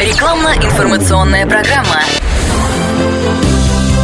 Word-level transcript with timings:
Рекламно-информационная 0.00 1.46
программа. 1.46 2.00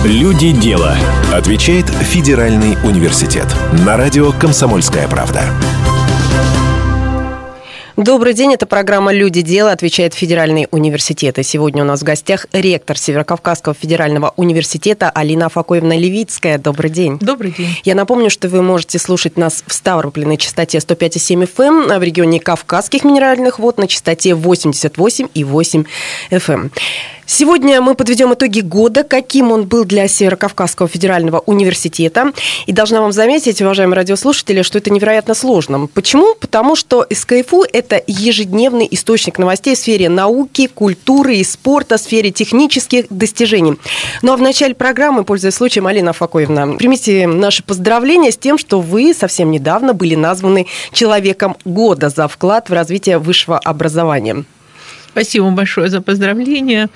Люди 0.04 0.52
дела. 0.52 0.94
Отвечает 1.32 1.86
Федеральный 1.86 2.76
университет. 2.84 3.46
На 3.72 3.96
радио 3.96 4.30
«Комсомольская 4.32 5.08
правда». 5.08 5.44
Добрый 7.96 8.34
день, 8.34 8.52
это 8.52 8.66
программа 8.66 9.10
«Люди. 9.10 9.40
Дело», 9.40 9.72
отвечает 9.72 10.12
Федеральный 10.12 10.68
университет. 10.70 11.38
И 11.38 11.42
сегодня 11.42 11.82
у 11.82 11.86
нас 11.86 12.00
в 12.00 12.04
гостях 12.04 12.44
ректор 12.52 12.98
Северокавказского 12.98 13.74
федерального 13.74 14.34
университета 14.36 15.08
Алина 15.08 15.46
Афакоевна 15.46 15.96
Левицкая. 15.96 16.58
Добрый 16.58 16.90
день. 16.90 17.16
Добрый 17.18 17.52
день. 17.52 17.70
Я 17.84 17.94
напомню, 17.94 18.28
что 18.28 18.50
вы 18.50 18.60
можете 18.60 18.98
слушать 18.98 19.38
нас 19.38 19.64
в 19.66 19.72
Ставрополе 19.72 20.26
на 20.26 20.36
частоте 20.36 20.76
105,7 20.76 21.50
FM, 21.50 21.90
а 21.90 21.98
в 21.98 22.02
регионе 22.02 22.38
Кавказских 22.38 23.02
минеральных 23.02 23.58
вод 23.58 23.78
на 23.78 23.88
частоте 23.88 24.32
88,8 24.32 25.86
FM. 26.30 26.70
Сегодня 27.28 27.80
мы 27.80 27.96
подведем 27.96 28.32
итоги 28.34 28.60
года, 28.60 29.02
каким 29.02 29.50
он 29.50 29.64
был 29.64 29.84
для 29.84 30.06
Северокавказского 30.06 30.86
федерального 30.86 31.40
университета. 31.40 32.32
И 32.66 32.72
должна 32.72 33.00
вам 33.00 33.10
заметить, 33.10 33.60
уважаемые 33.60 33.96
радиослушатели, 33.96 34.62
что 34.62 34.78
это 34.78 34.90
невероятно 34.90 35.34
сложно. 35.34 35.88
Почему? 35.92 36.36
Потому 36.36 36.76
что 36.76 37.04
СКФУ– 37.12 37.64
это 37.72 38.00
ежедневный 38.06 38.86
источник 38.88 39.38
новостей 39.38 39.74
в 39.74 39.78
сфере 39.78 40.08
науки, 40.08 40.68
культуры 40.68 41.36
и 41.38 41.44
спорта, 41.44 41.96
в 41.96 42.00
сфере 42.00 42.30
технических 42.30 43.06
достижений. 43.10 43.74
Ну 44.22 44.32
а 44.32 44.36
в 44.36 44.40
начале 44.40 44.76
программы, 44.76 45.24
пользуясь 45.24 45.54
случаем, 45.54 45.88
Алина 45.88 46.12
Факоевна, 46.12 46.76
примите 46.76 47.26
наши 47.26 47.64
поздравления 47.64 48.30
с 48.30 48.36
тем, 48.36 48.56
что 48.56 48.80
вы 48.80 49.12
совсем 49.12 49.50
недавно 49.50 49.94
были 49.94 50.14
названы 50.14 50.68
человеком 50.92 51.56
года 51.64 52.08
за 52.08 52.28
вклад 52.28 52.70
в 52.70 52.72
развитие 52.72 53.18
высшего 53.18 53.58
образования. 53.58 54.44
Спасибо 55.16 55.50
большое 55.50 55.88
за 55.88 56.02
поздравления. 56.02 56.90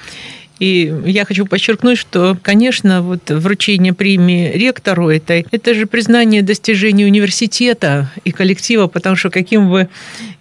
И 0.59 0.95
я 1.07 1.25
хочу 1.25 1.47
подчеркнуть, 1.47 1.97
что, 1.97 2.37
конечно, 2.43 3.01
вот 3.01 3.31
вручение 3.31 3.95
премии 3.95 4.53
ректору 4.53 5.09
этой, 5.09 5.47
это 5.51 5.73
же 5.73 5.87
признание 5.87 6.43
достижений 6.43 7.07
университета 7.07 8.11
и 8.27 8.31
коллектива, 8.31 8.89
потому 8.89 9.17
что 9.17 9.31
каким 9.31 9.71
бы 9.71 9.89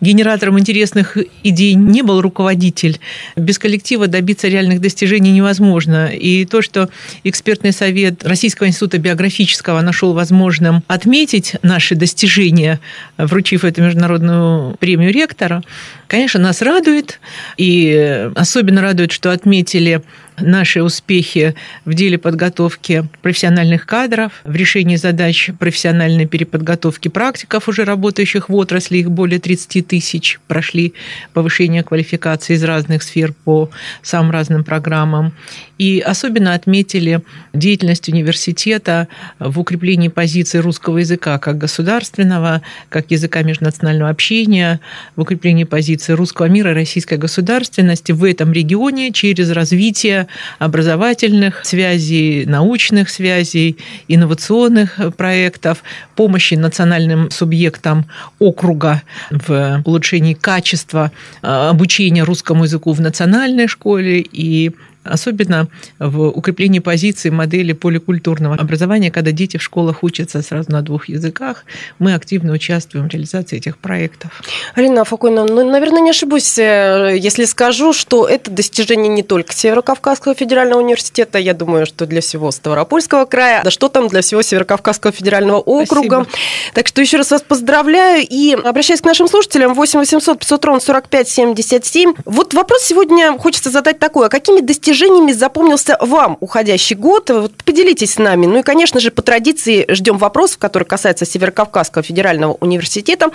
генератором 0.02 0.59
интересных 0.59 1.17
идей 1.44 1.73
не 1.73 2.02
был 2.02 2.22
руководитель, 2.22 3.00
без 3.36 3.59
коллектива 3.59 4.08
добиться 4.08 4.47
реальных 4.47 4.81
достижений 4.81 5.31
невозможно. 5.31 6.08
И 6.08 6.45
то, 6.45 6.61
что 6.61 6.89
экспертный 7.23 7.73
совет 7.73 8.25
Российского 8.25 8.67
института 8.67 8.97
биографического 8.97 9.81
нашел 9.81 10.14
возможным 10.14 10.83
отметить 10.88 11.55
наши 11.61 11.95
достижения, 11.95 12.80
вручив 13.17 13.64
эту 13.66 13.81
международную 13.81 14.75
премию 14.77 15.11
ректора, 15.11 15.64
конечно, 16.08 16.39
нас 16.39 16.61
радует. 16.61 17.20
И 17.58 18.30
особенно 18.36 18.81
радует, 18.81 19.11
что 19.11 19.31
отметили 19.31 20.02
наши 20.41 20.81
успехи 20.81 21.55
в 21.85 21.93
деле 21.93 22.17
подготовки 22.17 23.07
профессиональных 23.21 23.85
кадров, 23.85 24.31
в 24.43 24.55
решении 24.55 24.95
задач 24.95 25.51
профессиональной 25.59 26.25
переподготовки 26.25 27.07
практиков, 27.07 27.67
уже 27.67 27.83
работающих 27.85 28.49
в 28.49 28.55
отрасли, 28.55 28.97
их 28.97 29.11
более 29.11 29.39
30 29.39 29.87
тысяч, 29.87 30.39
прошли 30.47 30.93
повышение 31.33 31.83
квалификации 31.83 32.55
из 32.55 32.63
разных 32.63 33.03
сфер 33.03 33.33
по 33.43 33.69
самым 34.01 34.31
разным 34.31 34.63
программам. 34.63 35.33
И 35.77 36.01
особенно 36.01 36.53
отметили 36.53 37.21
деятельность 37.53 38.09
университета 38.09 39.07
в 39.39 39.59
укреплении 39.59 40.09
позиции 40.09 40.57
русского 40.57 40.97
языка 40.97 41.39
как 41.39 41.57
государственного, 41.57 42.61
как 42.89 43.11
языка 43.11 43.43
межнационального 43.43 44.09
общения, 44.09 44.81
в 45.15 45.21
укреплении 45.21 45.63
позиции 45.63 46.13
русского 46.13 46.47
мира 46.47 46.73
российской 46.73 47.17
государственности 47.17 48.11
в 48.11 48.25
этом 48.25 48.51
регионе 48.51 49.11
через 49.13 49.51
развитие 49.51 50.27
образовательных 50.59 51.66
связей, 51.66 52.45
научных 52.45 53.09
связей, 53.09 53.77
инновационных 54.08 54.99
проектов, 55.17 55.83
помощи 56.15 56.55
национальным 56.55 57.31
субъектам 57.31 58.05
округа 58.39 59.03
в 59.31 59.81
улучшении 59.86 60.33
качества 60.33 61.11
э, 61.42 61.48
обучения 61.48 62.23
русскому 62.23 62.64
языку 62.64 62.93
в 62.93 63.02
национальной 63.02 63.67
школе 63.67 64.20
и 64.20 64.71
особенно 65.09 65.67
в 65.99 66.27
укреплении 66.27 66.80
позиции 66.80 67.30
модели 67.30 67.73
поликультурного 67.73 68.55
образования, 68.55 69.11
когда 69.11 69.31
дети 69.31 69.58
в 69.58 69.64
школах 69.64 70.03
учатся 70.03 70.42
сразу 70.42 70.71
на 70.71 70.81
двух 70.81 71.09
языках. 71.09 71.65
Мы 71.99 72.14
активно 72.14 72.53
участвуем 72.53 73.08
в 73.08 73.11
реализации 73.11 73.58
этих 73.58 73.77
проектов. 73.77 74.42
Алина 74.75 75.03
Факуйна, 75.03 75.45
ну, 75.45 75.70
наверное, 75.70 76.02
не 76.02 76.11
ошибусь, 76.11 76.58
э, 76.58 77.17
если 77.17 77.45
скажу, 77.45 77.93
что 77.93 78.27
это 78.27 78.52
достижение 78.52 79.08
не 79.08 79.23
только 79.23 79.53
Северо-Кавказского 79.53 80.36
федерального 80.36 80.80
университета, 80.80 81.39
я 81.39 81.53
думаю, 81.53 81.86
что 81.86 82.05
для 82.05 82.21
всего 82.21 82.52
Ставропольского 82.52 83.26
края, 83.26 83.61
да 83.64 83.71
что 83.71 83.89
там 83.89 84.08
для 84.08 84.21
всего 84.21 84.41
Северо-Кавказского 84.41 85.11
федерального 85.11 85.58
округа. 85.58 86.23
Спасибо. 86.23 86.39
Так 86.73 86.87
что 86.87 87.02
еще 87.02 87.17
раз 87.17 87.31
вас 87.31 87.41
поздравляю 87.41 88.26
и 88.27 88.53
обращаюсь 88.53 89.02
к 89.02 89.05
нашим 89.05 89.27
слушателям 89.27 89.73
8 89.73 89.99
800 89.99 90.39
500 90.39 90.65
ровно 90.65 90.81
45 90.81 91.30
77. 91.30 92.14
Вот 92.26 92.53
вопрос 92.53 92.83
сегодня 92.83 93.37
хочется 93.37 93.70
задать 93.70 93.99
такой, 93.99 94.27
а 94.27 94.30
какими 94.30 94.61
достижениями 94.61 94.98
достижениями 94.99 95.32
запомнился 95.32 95.98
вам 96.02 96.37
уходящий 96.42 96.95
год? 96.95 97.30
Вот 97.30 97.54
поделитесь 97.64 98.14
с 98.14 98.17
нами. 98.17 98.45
Ну 98.45 98.60
и, 98.60 98.64
конечно 98.64 98.99
же, 98.99 99.11
по 99.11 99.21
традиции 99.21 99.86
ждем 99.87 100.17
вопросов, 100.17 100.58
которые 100.58 100.87
касаются 100.87 101.26
Северокавказского 101.26 102.04
федерального 102.04 102.58
университета. 102.60 103.30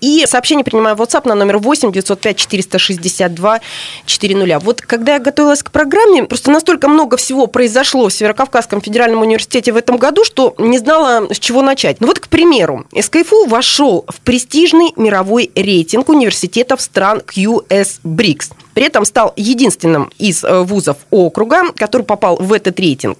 И 0.00 0.24
сообщение 0.26 0.64
принимаем 0.64 0.96
в 0.96 1.02
WhatsApp 1.02 1.28
на 1.28 1.34
номер 1.34 1.58
8 1.58 1.92
905 1.92 2.36
462 2.36 3.60
400. 4.06 4.58
Вот 4.58 4.80
когда 4.80 5.14
я 5.14 5.18
готовилась 5.20 5.62
к 5.62 5.70
программе, 5.70 6.24
просто 6.24 6.50
настолько 6.50 6.88
много 6.88 7.16
всего 7.16 7.46
произошло 7.46 8.08
в 8.08 8.12
Северокавказском 8.12 8.80
федеральном 8.80 9.22
университете 9.22 9.72
в 9.72 9.76
этом 9.76 9.98
году, 9.98 10.24
что 10.24 10.54
не 10.58 10.78
знала, 10.78 11.28
с 11.32 11.38
чего 11.38 11.62
начать. 11.62 12.00
Ну 12.00 12.08
вот, 12.08 12.18
к 12.18 12.26
примеру, 12.28 12.86
СКФУ 12.98 13.46
вошел 13.46 14.04
в 14.08 14.20
престижный 14.20 14.92
мировой 14.96 15.50
рейтинг 15.54 16.08
университетов 16.08 16.80
стран 16.80 17.22
QS 17.24 18.00
BRICS. 18.02 18.50
При 18.74 18.84
этом 18.84 19.04
стал 19.04 19.32
единственным 19.36 20.10
из 20.18 20.44
э, 20.44 20.62
вузов 20.62 20.98
округа, 21.10 21.72
который 21.76 22.02
попал 22.02 22.36
в 22.36 22.52
этот 22.52 22.78
рейтинг. 22.78 23.18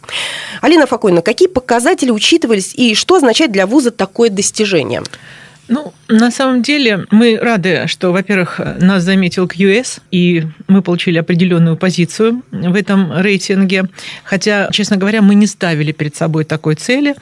Алина 0.61 0.87
Факойна, 0.87 1.23
какие 1.23 1.49
показатели 1.49 2.11
учитывались 2.11 2.75
и 2.75 2.95
что 2.95 3.17
означает 3.17 3.53
для 3.53 3.67
вуза 3.67 3.91
такое 3.91 4.31
достижение? 4.31 5.03
Ну, 5.69 5.95
на 6.09 6.31
самом 6.31 6.63
деле 6.63 7.07
мы 7.11 7.39
рады, 7.41 7.85
что, 7.87 8.13
во-первых, 8.13 8.61
нас 8.81 9.03
заметил 9.03 9.47
QS, 9.47 10.01
и 10.11 10.47
мы 10.69 10.83
получили 10.83 11.17
определенную 11.17 11.77
позицию 11.79 12.43
в 12.51 12.75
этом 12.75 13.19
рейтинге. 13.19 13.89
Хотя, 14.25 14.69
честно 14.73 14.99
говоря, 14.99 15.23
мы 15.23 15.35
не 15.35 15.47
ставили 15.47 15.93
перед 15.93 16.15
собой 16.17 16.45
такой 16.45 16.75
цели. 16.75 17.15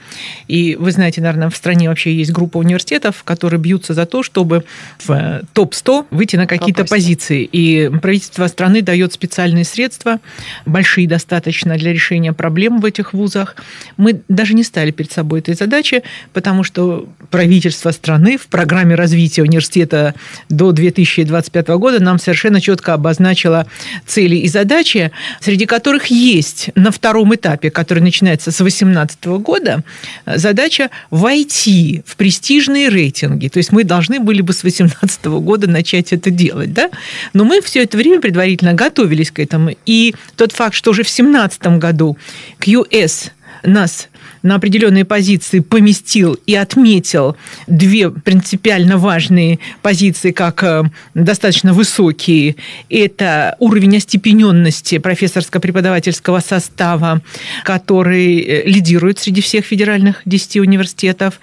И 0.49 0.75
вы 0.75 0.91
знаете, 0.91 1.21
наверное, 1.21 1.51
в 1.51 1.57
стране 1.57 1.89
вообще 1.89 2.13
есть 2.13 2.33
группа 2.33 2.59
университетов, 2.59 3.23
которые 3.23 3.61
бьются 3.61 3.95
за 3.95 4.07
то, 4.07 4.25
чтобы 4.25 4.65
в 4.99 5.43
топ-100 5.53 6.07
выйти 6.11 6.35
на 6.35 6.49
какие-то 6.49 6.85
позиции. 6.85 7.45
И 7.45 7.89
правительство 8.01 8.49
страны 8.49 8.83
дает 8.83 9.13
специальные 9.13 9.65
средства, 9.65 10.19
большие 10.67 11.07
достаточно 11.07 11.77
для 11.77 11.93
решения 11.93 12.33
проблем 12.33 12.81
в 12.81 12.85
этих 12.85 13.13
вузах. 13.13 13.55
Мы 13.97 14.21
даже 14.29 14.55
не 14.55 14.65
ставили 14.65 14.91
перед 14.91 15.13
собой 15.13 15.41
этой 15.41 15.55
задачи, 15.55 16.03
потому 16.33 16.65
что 16.65 17.09
правительство 17.31 17.93
страны 17.93 18.32
в 18.37 18.47
программе 18.49 18.95
развития 18.95 19.43
университета 19.43 20.15
до 20.49 20.73
2025 20.73 21.69
года 21.69 22.01
нам 22.01 22.19
совершенно 22.19 22.61
четко 22.61 22.95
обозначила 22.95 23.67
цели 24.07 24.37
и 24.37 24.49
задачи, 24.49 25.11
среди 25.41 25.67
которых 25.67 26.07
есть 26.07 26.71
на 26.75 26.91
втором 26.91 27.35
этапе, 27.35 27.71
который 27.71 28.01
начинается 28.01 28.51
с 28.51 28.57
2018 28.57 29.25
года, 29.41 29.83
задача 30.27 30.91
войти 31.11 32.03
в 32.07 32.17
престижные 32.17 32.89
рейтинги. 32.89 33.49
То 33.49 33.59
есть 33.59 33.73
мы 33.73 33.85
должны 33.85 34.21
были 34.21 34.41
бы 34.41 34.53
с 34.53 34.61
2018 34.61 35.25
года 35.27 35.69
начать 35.69 36.13
это 36.13 36.31
делать. 36.31 36.73
Да? 36.73 36.91
Но 37.33 37.45
мы 37.45 37.61
все 37.61 37.83
это 37.83 37.97
время 37.97 38.21
предварительно 38.21 38.75
готовились 38.75 39.31
к 39.31 39.39
этому. 39.39 39.75
И 39.87 40.15
тот 40.37 40.53
факт, 40.53 40.75
что 40.75 40.91
уже 40.91 41.03
в 41.03 41.07
2017 41.07 41.79
году 41.79 42.17
QS 42.61 43.31
нас 43.65 44.09
на 44.43 44.57
определенные 44.57 45.05
позиции 45.05 45.61
поместил 45.61 46.39
и 46.47 46.55
отметил 46.55 47.37
две 47.67 48.11
принципиально 48.11 48.99
важные 48.99 49.59
позиции, 49.83 50.33
как 50.33 50.63
э, 50.63 50.85
достаточно 51.15 51.73
высокие. 51.73 52.57
Это 52.89 53.57
уровень 53.59 53.97
остепененности 53.97 54.99
профессорско-преподавательского 54.99 56.41
состава, 56.41 57.21
который 57.65 58.41
э, 58.41 58.63
лидирует 58.67 59.19
среди 59.19 59.41
всех 59.41 59.65
федеральных 59.65 60.23
10 60.25 60.57
университетов 60.57 61.41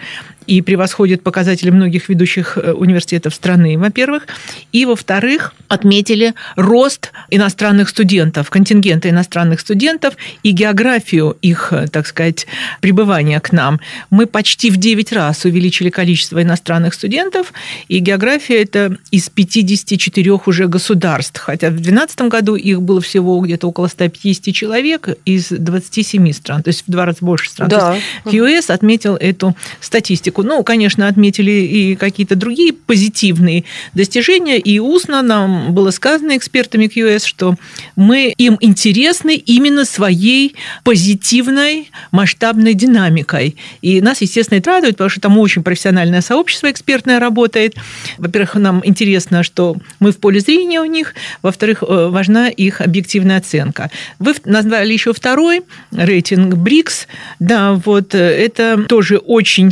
и 0.50 0.62
превосходит 0.62 1.22
показатели 1.22 1.70
многих 1.70 2.10
ведущих 2.10 2.58
э, 2.58 2.72
университетов 2.72 3.36
страны, 3.36 3.78
во-первых. 3.78 4.26
И, 4.72 4.84
во-вторых, 4.86 5.54
отметили 5.68 6.34
рост 6.56 7.12
иностранных 7.30 7.90
студентов, 7.90 8.50
контингента 8.50 9.10
иностранных 9.10 9.60
студентов 9.60 10.16
и 10.42 10.50
географию 10.50 11.38
их, 11.44 11.72
э, 11.72 11.88
так 11.88 12.08
сказать, 12.08 12.48
пребывания 12.82 13.40
к 13.40 13.52
нам. 13.52 13.80
Мы 14.10 14.26
почти 14.26 14.72
в 14.72 14.78
9 14.78 15.12
раз 15.12 15.46
увеличили 15.46 15.92
количество 15.92 16.42
иностранных 16.42 16.96
студентов, 16.96 17.54
и 17.88 18.00
география 18.00 18.64
это 18.64 18.98
из 19.12 19.30
54 19.30 20.32
уже 20.48 20.68
государств, 20.68 21.40
хотя 21.40 21.68
в 21.68 21.74
2012 21.74 22.22
году 22.22 22.56
их 22.56 22.82
было 22.82 23.02
всего 23.02 23.40
где-то 23.40 23.68
около 23.68 23.86
150 23.86 24.56
человек 24.56 25.10
из 25.26 25.50
27 25.50 26.34
стран, 26.34 26.64
то 26.64 26.70
есть 26.70 26.86
в 26.88 26.92
два 26.92 27.06
раза 27.06 27.20
больше 27.22 27.52
стран. 27.52 27.70
Да. 27.70 27.98
QS 28.26 28.72
отметил 28.72 29.16
эту 29.16 29.56
статистику. 29.80 30.39
Ну, 30.44 30.64
конечно, 30.64 31.08
отметили 31.08 31.52
и 31.52 31.96
какие-то 31.96 32.36
другие 32.36 32.74
позитивные 32.74 33.64
достижения, 33.94 34.58
и 34.58 34.80
устно 34.80 35.22
нам 35.22 35.74
было 35.74 35.92
сказано 35.92 36.38
экспертами 36.38 36.86
QS, 36.86 37.26
что 37.26 37.56
мы 37.96 38.34
им 38.38 38.58
интересны 38.62 39.36
именно 39.36 39.86
своей 39.86 40.56
позитивной 40.84 41.90
масштабной 42.12 42.74
динамикой. 42.74 43.56
И 43.82 44.02
нас, 44.02 44.22
естественно, 44.22 44.60
это 44.60 44.72
радует, 44.72 44.94
потому 44.94 45.10
что 45.10 45.22
там 45.22 45.38
очень 45.38 45.64
профессиональное 45.64 46.22
сообщество 46.22 46.72
экспертное 46.72 47.20
работает. 47.20 47.76
Во-первых, 48.18 48.56
нам 48.56 48.82
интересно, 48.84 49.44
что 49.44 49.76
мы 50.00 50.12
в 50.12 50.18
поле 50.18 50.40
зрения 50.40 50.82
у 50.82 50.86
них. 50.86 51.14
Во-вторых, 51.42 51.84
э, 51.84 52.08
важна 52.08 52.50
их 52.50 52.82
объективная 52.82 53.38
оценка. 53.38 53.90
Вы 54.20 54.36
назвали 54.46 54.94
еще 54.94 55.14
второй 55.14 55.62
рейтинг 55.92 56.56
БРИКС. 56.56 57.08
Да, 57.40 57.74
вот 57.74 58.16
э, 58.16 58.20
это 58.20 58.84
тоже 58.88 59.18
очень 59.18 59.72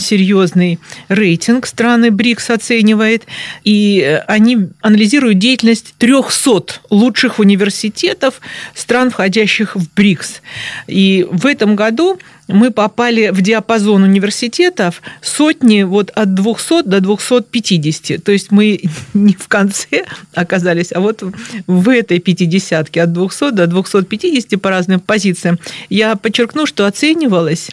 серьезный 0.57 0.80
рейтинг 1.07 1.65
страны 1.65 2.12
БРИКС 2.12 2.50
оценивает. 2.50 3.24
И 3.63 4.01
э, 4.01 4.19
они 4.27 4.69
анализируют 4.81 5.39
деятельность 5.39 5.94
300 5.98 6.81
лучших 6.89 7.39
университетов 7.39 8.42
стран, 8.74 9.09
входящих 9.09 9.75
в 9.75 9.88
БРИКС. 9.95 10.42
И 10.88 11.25
в 11.30 11.45
этом 11.45 11.75
году 11.75 12.19
мы 12.48 12.71
попали 12.71 13.30
в 13.30 13.42
диапазон 13.42 14.04
университетов 14.04 15.01
сотни 15.21 15.83
вот 15.83 16.12
от 16.12 16.33
200 16.33 16.83
до 16.83 17.01
250. 17.01 18.24
То 18.24 18.31
есть 18.31 18.51
мы 18.51 18.81
не 19.13 19.33
в 19.33 19.48
конце 19.48 20.06
оказались, 20.33 20.94
а 20.94 21.01
вот 21.01 21.24
в 21.68 21.89
этой 21.89 22.19
пятидесятке 22.19 23.04
от 23.04 23.12
200 23.12 23.51
до 23.51 23.68
250 23.68 24.62
по 24.62 24.69
разным 24.69 25.00
позициям. 25.00 25.59
Я 25.89 26.15
подчеркну, 26.15 26.65
что 26.65 26.86
оценивалось 26.86 27.69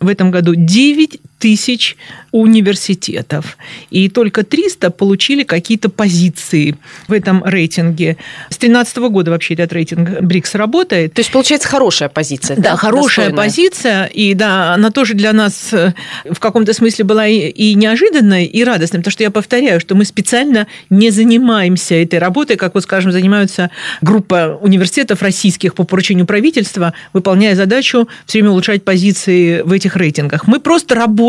в 0.00 0.08
этом 0.08 0.30
году 0.30 0.54
9 0.54 1.20
тысяч 1.38 1.96
университетов. 2.30 3.56
И 3.90 4.08
только 4.08 4.42
300 4.44 4.90
получили 4.90 5.44
какие-то 5.44 5.88
позиции 5.88 6.76
в 7.06 7.12
этом 7.12 7.42
рейтинге. 7.44 8.16
С 8.50 8.58
2013 8.58 8.96
года 9.10 9.30
вообще 9.30 9.54
этот 9.54 9.72
рейтинг 9.72 10.20
БРИКС 10.20 10.54
работает. 10.54 11.14
То 11.14 11.20
есть, 11.20 11.32
получается, 11.32 11.68
хорошая 11.68 12.08
позиция. 12.08 12.56
Да, 12.56 12.62
да 12.62 12.76
хорошая 12.76 13.30
достойная. 13.30 13.36
позиция. 13.36 14.04
И 14.06 14.34
да, 14.34 14.74
она 14.74 14.90
тоже 14.90 15.14
для 15.14 15.32
нас 15.32 15.72
э, 15.72 15.94
в 16.28 16.38
каком-то 16.38 16.72
смысле 16.74 17.04
была 17.04 17.26
и 17.26 17.74
неожиданной, 17.74 18.44
и 18.44 18.64
радостной. 18.64 19.00
Потому 19.00 19.12
что 19.12 19.22
я 19.22 19.30
повторяю, 19.30 19.80
что 19.80 19.94
мы 19.94 20.04
специально 20.04 20.66
не 20.90 21.10
занимаемся 21.10 21.94
этой 21.94 22.18
работой, 22.18 22.56
как 22.56 22.74
вот, 22.74 22.82
скажем, 22.82 23.12
занимаются 23.12 23.70
группа 24.02 24.58
университетов 24.60 25.22
российских 25.22 25.74
по 25.74 25.84
поручению 25.84 26.26
правительства, 26.26 26.92
выполняя 27.12 27.54
задачу 27.54 28.08
все 28.26 28.38
время 28.38 28.50
улучшать 28.50 28.84
позиции 28.84 29.62
в 29.62 29.72
этих 29.72 29.96
рейтингах. 29.96 30.46
Мы 30.46 30.60
просто 30.60 30.94
работаем, 30.94 31.27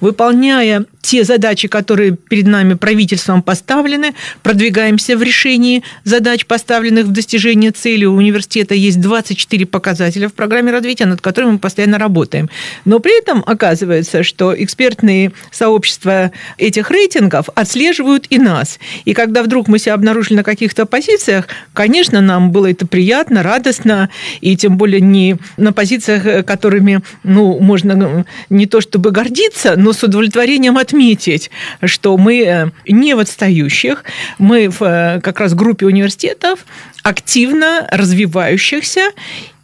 выполняя 0.00 0.84
те 1.02 1.24
задачи, 1.24 1.68
которые 1.68 2.16
перед 2.16 2.46
нами 2.46 2.74
правительством 2.74 3.42
поставлены, 3.42 4.14
продвигаемся 4.42 5.16
в 5.16 5.22
решении 5.22 5.82
задач, 6.04 6.46
поставленных 6.46 7.06
в 7.06 7.12
достижении 7.12 7.70
цели. 7.70 8.04
У 8.04 8.14
университета 8.14 8.74
есть 8.74 9.00
24 9.00 9.66
показателя 9.66 10.28
в 10.28 10.34
программе 10.34 10.72
развития, 10.72 11.06
над 11.06 11.20
которыми 11.20 11.52
мы 11.52 11.58
постоянно 11.58 11.98
работаем. 11.98 12.50
Но 12.84 12.98
при 12.98 13.18
этом 13.18 13.42
оказывается, 13.46 14.22
что 14.22 14.54
экспертные 14.56 15.32
сообщества 15.50 16.32
этих 16.58 16.90
рейтингов 16.90 17.48
отслеживают 17.54 18.26
и 18.30 18.38
нас. 18.38 18.78
И 19.04 19.14
когда 19.14 19.42
вдруг 19.42 19.68
мы 19.68 19.78
себя 19.78 19.94
обнаружили 19.94 20.34
на 20.34 20.44
каких-то 20.44 20.86
позициях, 20.86 21.48
конечно, 21.72 22.20
нам 22.20 22.50
было 22.50 22.70
это 22.70 22.86
приятно, 22.86 23.42
радостно, 23.42 24.10
и 24.40 24.56
тем 24.56 24.76
более 24.76 25.00
не 25.00 25.36
на 25.56 25.72
позициях, 25.72 26.44
которыми 26.44 27.00
ну, 27.22 27.58
можно 27.58 28.24
не 28.50 28.66
то 28.66 28.80
чтобы 28.80 29.10
гордиться, 29.10 29.74
но 29.76 29.92
с 29.92 30.02
удовлетворением 30.02 30.76
от 30.76 30.89
отметить, 30.90 31.50
что 31.84 32.16
мы 32.16 32.42
э, 32.42 32.70
не 32.88 33.14
в 33.14 33.20
отстающих, 33.20 34.04
мы 34.38 34.68
в 34.68 34.82
э, 34.82 35.20
как 35.20 35.40
раз 35.40 35.54
группе 35.54 35.86
университетов 35.86 36.66
активно 37.02 37.86
развивающихся 37.90 39.10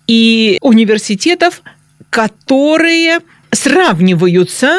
и 0.06 0.58
университетов, 0.60 1.62
которые 2.10 3.18
сравниваются 3.56 4.78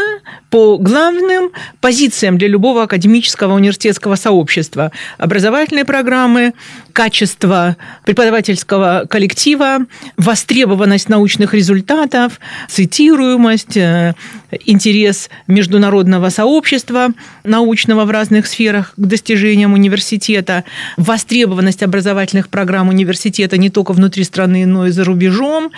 по 0.49 0.77
главным 0.77 1.51
позициям 1.81 2.37
для 2.37 2.47
любого 2.47 2.83
академического 2.83 3.53
университетского 3.53 4.15
сообщества. 4.15 4.91
Образовательные 5.17 5.83
программы, 5.83 6.53
качество 6.93 7.75
преподавательского 8.05 9.05
коллектива, 9.09 9.79
востребованность 10.15 11.09
научных 11.09 11.53
результатов, 11.53 12.39
цитируемость, 12.69 13.77
э, 13.77 14.13
интерес 14.65 15.29
международного 15.47 16.29
сообщества 16.29 17.09
научного 17.43 18.05
в 18.05 18.11
разных 18.11 18.47
сферах 18.47 18.93
к 18.95 18.99
достижениям 19.05 19.73
университета, 19.73 20.63
востребованность 20.95 21.83
образовательных 21.83 22.49
программ 22.49 22.89
университета 22.89 23.57
не 23.57 23.69
только 23.69 23.91
внутри 23.91 24.23
страны, 24.23 24.65
но 24.65 24.87
и 24.87 24.91
за 24.91 25.03
рубежом 25.03 25.71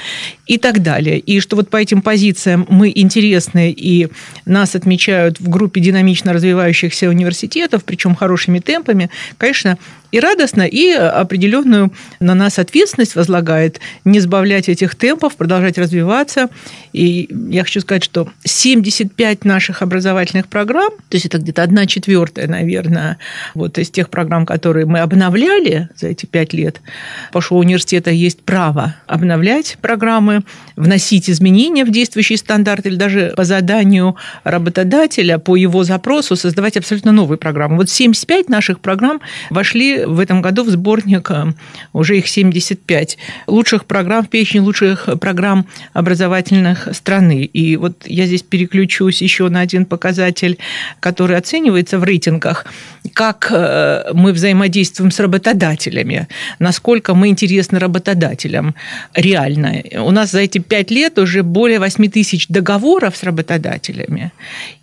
и 0.45 0.57
так 0.57 0.81
далее. 0.83 1.17
И 1.19 1.39
что 1.39 1.55
вот 1.55 1.69
по 1.69 1.77
этим 1.77 2.01
позициям 2.01 2.67
мы 2.69 2.88
интересны 2.93 3.71
и 3.71 4.09
нас 4.45 4.75
отмечают 4.75 5.39
в 5.39 5.49
группе 5.49 5.81
динамично 5.81 6.33
развивающихся 6.33 7.09
университетов, 7.09 7.83
причем 7.85 8.15
хорошими 8.15 8.59
темпами, 8.59 9.09
конечно, 9.37 9.77
и 10.11 10.19
радостно, 10.19 10.63
и 10.63 10.91
определенную 10.91 11.91
на 12.19 12.33
нас 12.33 12.59
ответственность 12.59 13.15
возлагает 13.15 13.79
не 14.05 14.19
сбавлять 14.19 14.69
этих 14.69 14.95
темпов, 14.95 15.35
продолжать 15.35 15.77
развиваться. 15.77 16.49
И 16.93 17.29
я 17.49 17.63
хочу 17.63 17.81
сказать, 17.81 18.03
что 18.03 18.29
75 18.43 19.45
наших 19.45 19.81
образовательных 19.81 20.47
программ, 20.47 20.91
то 21.09 21.15
есть 21.15 21.25
это 21.25 21.37
где-то 21.37 21.63
одна 21.63 21.85
четвертая, 21.85 22.47
наверное, 22.47 23.17
вот 23.53 23.77
из 23.77 23.89
тех 23.89 24.09
программ, 24.09 24.45
которые 24.45 24.85
мы 24.85 24.99
обновляли 24.99 25.89
за 25.95 26.07
эти 26.07 26.25
пять 26.25 26.53
лет, 26.53 26.81
потому 27.27 27.41
что 27.41 27.55
у 27.55 27.59
университета 27.59 28.09
есть 28.09 28.41
право 28.41 28.95
обновлять 29.05 29.77
программы, 29.81 30.41
вносить 30.75 31.29
изменения 31.29 31.85
в 31.85 31.91
действующий 31.91 32.37
стандарт 32.37 32.85
или 32.85 32.95
даже 32.95 33.33
по 33.35 33.43
заданию 33.43 34.15
работодателя, 34.43 35.37
по 35.37 35.55
его 35.55 35.83
запросу 35.83 36.35
создавать 36.35 36.77
абсолютно 36.77 37.11
новые 37.11 37.37
программы. 37.37 37.77
Вот 37.77 37.89
75 37.89 38.49
наших 38.49 38.79
программ 38.79 39.21
вошли 39.49 39.98
в 40.05 40.19
этом 40.19 40.41
году 40.41 40.63
в 40.63 40.69
сборник 40.69 41.31
э, 41.31 41.53
уже 41.93 42.17
их 42.17 42.27
75 42.27 43.17
лучших 43.47 43.85
программ, 43.85 44.25
в 44.25 44.29
перечень 44.29 44.61
лучших 44.61 45.09
программ 45.19 45.65
образовательных 45.93 46.89
страны. 46.93 47.43
И 47.43 47.77
вот 47.77 48.03
я 48.05 48.25
здесь 48.25 48.43
переключусь 48.43 49.21
еще 49.21 49.49
на 49.49 49.61
один 49.61 49.85
показатель, 49.85 50.57
который 50.99 51.37
оценивается 51.37 51.99
в 51.99 52.03
рейтингах, 52.03 52.65
как 53.13 53.47
э, 53.51 54.11
мы 54.13 54.33
взаимодействуем 54.33 55.11
с 55.11 55.19
работодателями, 55.19 56.27
насколько 56.59 57.13
мы 57.13 57.27
интересны 57.29 57.79
работодателям 57.79 58.75
реально. 59.13 59.83
У 59.99 60.11
нас 60.11 60.31
за 60.31 60.39
эти 60.39 60.59
пять 60.59 60.91
лет 60.91 61.17
уже 61.19 61.43
более 61.43 61.79
8 61.79 62.09
тысяч 62.09 62.47
договоров 62.47 63.15
с 63.15 63.23
работодателями, 63.23 64.31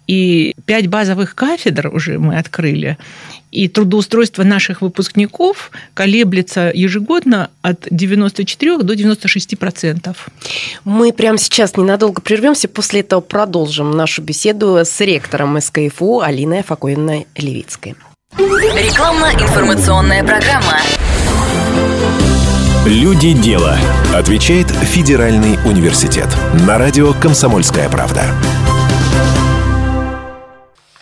и 0.06 0.54
пять 0.64 0.86
базовых 0.88 1.34
кафедр 1.34 1.90
уже 1.92 2.18
мы 2.18 2.38
открыли. 2.38 2.98
И 3.50 3.68
трудоустройство 3.68 4.42
наших 4.42 4.82
выпускников 4.82 5.70
колеблется 5.94 6.70
ежегодно 6.74 7.50
от 7.62 7.86
94 7.90 8.78
до 8.78 8.94
96 8.94 9.58
процентов. 9.58 10.28
Мы 10.84 11.12
прямо 11.12 11.38
сейчас 11.38 11.76
ненадолго 11.76 12.20
прервемся, 12.20 12.68
после 12.68 13.00
этого 13.00 13.20
продолжим 13.20 13.92
нашу 13.92 14.22
беседу 14.22 14.76
с 14.76 15.00
ректором 15.00 15.58
СКФУ 15.60 16.20
Алиной 16.20 16.62
Факоиной 16.62 17.26
Левицкой. 17.36 17.94
Рекламно-информационная 18.36 20.22
программа. 20.22 20.80
Люди 22.84 23.32
дела. 23.32 23.78
Отвечает 24.14 24.68
Федеральный 24.68 25.58
университет. 25.64 26.28
На 26.66 26.78
радио 26.78 27.14
«Комсомольская 27.14 27.88
правда». 27.88 28.26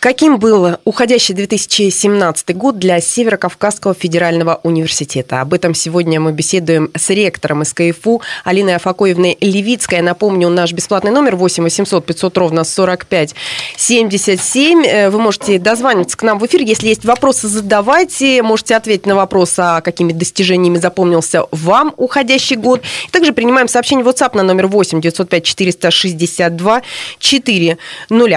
Каким 0.05 0.37
был 0.37 0.77
уходящий 0.83 1.33
2017 1.33 2.55
год 2.55 2.77
для 2.77 3.01
Северо-Кавказского 3.01 3.95
федерального 3.95 4.59
университета? 4.61 5.41
Об 5.41 5.51
этом 5.51 5.73
сегодня 5.73 6.19
мы 6.19 6.31
беседуем 6.31 6.91
с 6.95 7.09
ректором 7.09 7.65
СКФУ 7.65 8.21
Алиной 8.43 8.75
Афакоевной 8.75 9.35
Левицкой. 9.41 10.03
Напомню, 10.03 10.49
наш 10.49 10.73
бесплатный 10.73 11.09
номер 11.09 11.37
8 11.37 11.63
800 11.63 12.05
500 12.05 12.37
ровно 12.37 12.63
45 12.63 13.33
77. 13.77 15.09
Вы 15.09 15.19
можете 15.19 15.57
дозвониться 15.57 16.15
к 16.15 16.21
нам 16.21 16.37
в 16.37 16.45
эфир. 16.45 16.61
Если 16.61 16.89
есть 16.89 17.03
вопросы, 17.03 17.47
задавайте. 17.47 18.43
Можете 18.43 18.75
ответить 18.75 19.07
на 19.07 19.15
вопрос, 19.15 19.55
а 19.57 19.81
какими 19.81 20.13
достижениями 20.13 20.77
запомнился 20.77 21.47
вам 21.49 21.95
уходящий 21.97 22.57
год. 22.57 22.83
Также 23.09 23.33
принимаем 23.33 23.67
сообщение 23.67 24.05
в 24.05 24.07
WhatsApp 24.07 24.37
на 24.37 24.43
номер 24.43 24.67
8 24.67 25.01
905 25.01 25.43
462 25.43 26.81
4 27.17 27.77
0. 28.11 28.35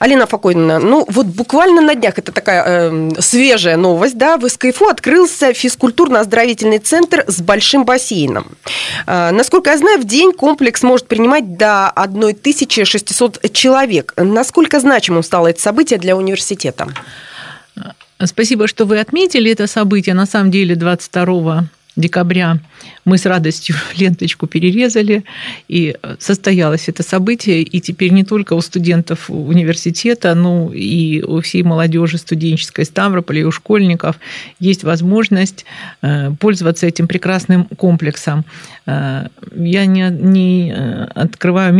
Алина 0.00 0.26
Факойна, 0.26 0.78
ну 0.78 1.04
вот 1.08 1.26
буквально 1.26 1.82
на 1.82 1.94
днях, 1.94 2.18
это 2.18 2.32
такая 2.32 2.64
э, 2.66 3.10
свежая 3.18 3.76
новость, 3.76 4.16
да, 4.16 4.38
в 4.38 4.48
СКФУ 4.48 4.88
открылся 4.88 5.52
физкультурно-оздоровительный 5.52 6.78
центр 6.78 7.22
с 7.26 7.42
большим 7.42 7.84
бассейном. 7.84 8.46
Э, 9.06 9.30
насколько 9.30 9.68
я 9.68 9.76
знаю, 9.76 10.00
в 10.00 10.04
день 10.04 10.32
комплекс 10.32 10.82
может 10.82 11.06
принимать 11.06 11.58
до 11.58 11.88
1600 11.90 13.52
человек. 13.52 14.14
Насколько 14.16 14.80
значимым 14.80 15.22
стало 15.22 15.48
это 15.48 15.60
событие 15.60 15.98
для 15.98 16.16
университета? 16.16 16.88
Спасибо, 18.24 18.68
что 18.68 18.86
вы 18.86 19.00
отметили 19.00 19.52
это 19.52 19.66
событие. 19.66 20.14
На 20.14 20.24
самом 20.24 20.50
деле 20.50 20.76
22 20.76 21.64
декабря 22.00 22.58
мы 23.04 23.18
с 23.18 23.26
радостью 23.26 23.76
ленточку 23.96 24.46
перерезали, 24.46 25.24
и 25.68 25.96
состоялось 26.18 26.88
это 26.88 27.02
событие, 27.02 27.62
и 27.62 27.80
теперь 27.80 28.12
не 28.12 28.24
только 28.24 28.54
у 28.54 28.60
студентов 28.60 29.30
университета, 29.30 30.34
но 30.34 30.70
и 30.72 31.22
у 31.22 31.40
всей 31.40 31.62
молодежи 31.62 32.18
студенческой 32.18 32.84
Ставрополя 32.84 33.40
и 33.40 33.44
у 33.44 33.50
школьников 33.50 34.16
есть 34.58 34.84
возможность 34.84 35.64
э, 36.02 36.30
пользоваться 36.38 36.86
этим 36.86 37.06
прекрасным 37.06 37.64
комплексом. 37.64 38.44
Э, 38.86 39.26
я 39.54 39.86
не, 39.86 40.10
не 40.10 40.72
э, 40.72 41.04
открываю 41.14 41.74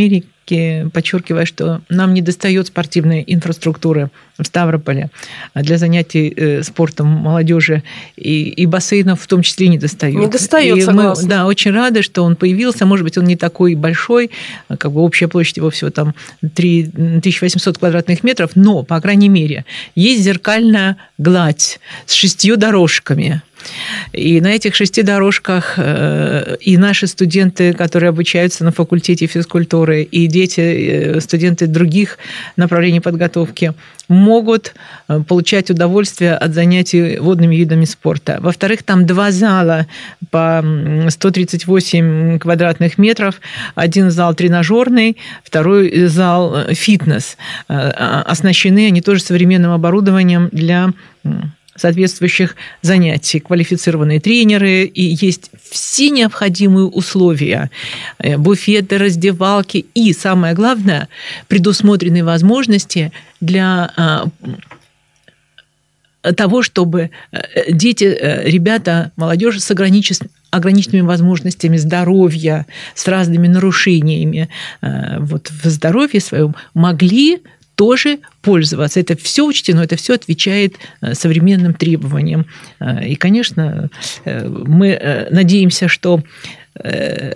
Америки 0.50 0.90
подчеркивая, 0.92 1.44
что 1.44 1.80
нам 1.88 2.14
не 2.14 2.22
достает 2.22 2.66
спортивной 2.66 3.24
инфраструктуры 3.26 4.10
в 4.38 4.44
Ставрополе 4.44 5.10
для 5.54 5.78
занятий 5.78 6.32
э, 6.34 6.62
спортом 6.62 7.06
молодежи 7.08 7.82
и, 8.16 8.48
и 8.48 8.66
бассейнов 8.66 9.20
в 9.20 9.26
том 9.26 9.42
числе 9.42 9.68
не 9.68 9.78
достает. 9.78 10.14
Не 10.14 10.26
достает, 10.26 10.78
и 10.78 10.80
согласна. 10.80 11.22
Мы, 11.22 11.28
да, 11.28 11.46
очень 11.46 11.72
рады, 11.72 12.02
что 12.02 12.22
он 12.22 12.36
появился. 12.36 12.86
Может 12.86 13.04
быть, 13.04 13.18
он 13.18 13.24
не 13.24 13.36
такой 13.36 13.74
большой, 13.74 14.30
как 14.68 14.92
бы 14.92 15.00
общая 15.00 15.28
площадь 15.28 15.58
его 15.58 15.70
всего 15.70 15.90
там 15.90 16.14
3800 16.54 17.78
квадратных 17.78 18.24
метров, 18.24 18.52
но, 18.54 18.82
по 18.82 19.00
крайней 19.00 19.28
мере, 19.28 19.64
есть 19.94 20.22
зеркальная 20.22 20.96
гладь 21.18 21.80
с 22.06 22.12
шестью 22.14 22.56
дорожками 22.56 23.42
и 24.12 24.40
на 24.40 24.48
этих 24.48 24.74
шести 24.74 25.02
дорожках 25.02 25.74
э, 25.76 26.56
и 26.60 26.76
наши 26.76 27.06
студенты, 27.06 27.72
которые 27.72 28.08
обучаются 28.10 28.64
на 28.64 28.72
факультете 28.72 29.26
физкультуры, 29.26 30.02
и 30.02 30.26
дети, 30.26 30.60
э, 30.60 31.20
студенты 31.20 31.66
других 31.66 32.18
направлений 32.56 33.00
подготовки 33.00 33.72
могут 34.08 34.74
э, 35.08 35.20
получать 35.26 35.70
удовольствие 35.70 36.34
от 36.34 36.54
занятий 36.54 37.18
водными 37.18 37.54
видами 37.54 37.84
спорта. 37.84 38.38
Во-вторых, 38.40 38.82
там 38.82 39.06
два 39.06 39.30
зала 39.30 39.86
по 40.30 40.64
138 41.08 42.38
квадратных 42.38 42.98
метров. 42.98 43.40
Один 43.74 44.10
зал 44.10 44.34
тренажерный, 44.34 45.16
второй 45.44 46.06
зал 46.06 46.64
фитнес. 46.72 47.36
Оснащены 47.68 48.86
они 48.86 49.00
тоже 49.00 49.22
современным 49.22 49.70
оборудованием 49.72 50.48
для 50.50 50.92
соответствующих 51.80 52.56
занятий, 52.82 53.40
квалифицированные 53.40 54.20
тренеры, 54.20 54.84
и 54.84 55.16
есть 55.20 55.50
все 55.70 56.10
необходимые 56.10 56.86
условия, 56.86 57.70
э, 58.18 58.36
буфеты, 58.36 58.98
раздевалки 58.98 59.86
и, 59.94 60.12
самое 60.12 60.54
главное, 60.54 61.08
предусмотренные 61.48 62.22
возможности 62.22 63.12
для 63.40 63.90
а, 63.96 64.26
того, 66.36 66.62
чтобы 66.62 67.10
э, 67.32 67.72
дети, 67.72 68.04
э, 68.04 68.44
ребята, 68.44 69.12
молодежь 69.16 69.60
с 69.60 69.70
ограниченными 70.50 71.06
возможностями 71.06 71.78
здоровья, 71.78 72.66
с 72.94 73.08
разными 73.08 73.48
нарушениями 73.48 74.48
вот, 75.18 75.50
в 75.50 75.68
здоровье 75.70 76.20
своем 76.20 76.54
могли 76.74 77.40
тоже 77.80 78.18
пользоваться. 78.42 79.00
Это 79.00 79.16
все 79.16 79.42
учтено, 79.42 79.80
это 79.80 79.96
все 79.96 80.12
отвечает 80.12 80.74
э, 81.00 81.14
современным 81.14 81.72
требованиям. 81.72 82.44
Э, 82.78 83.08
и, 83.08 83.14
конечно, 83.14 83.88
э, 84.26 84.46
мы 84.46 85.26
надеемся, 85.30 85.88
что 85.88 86.22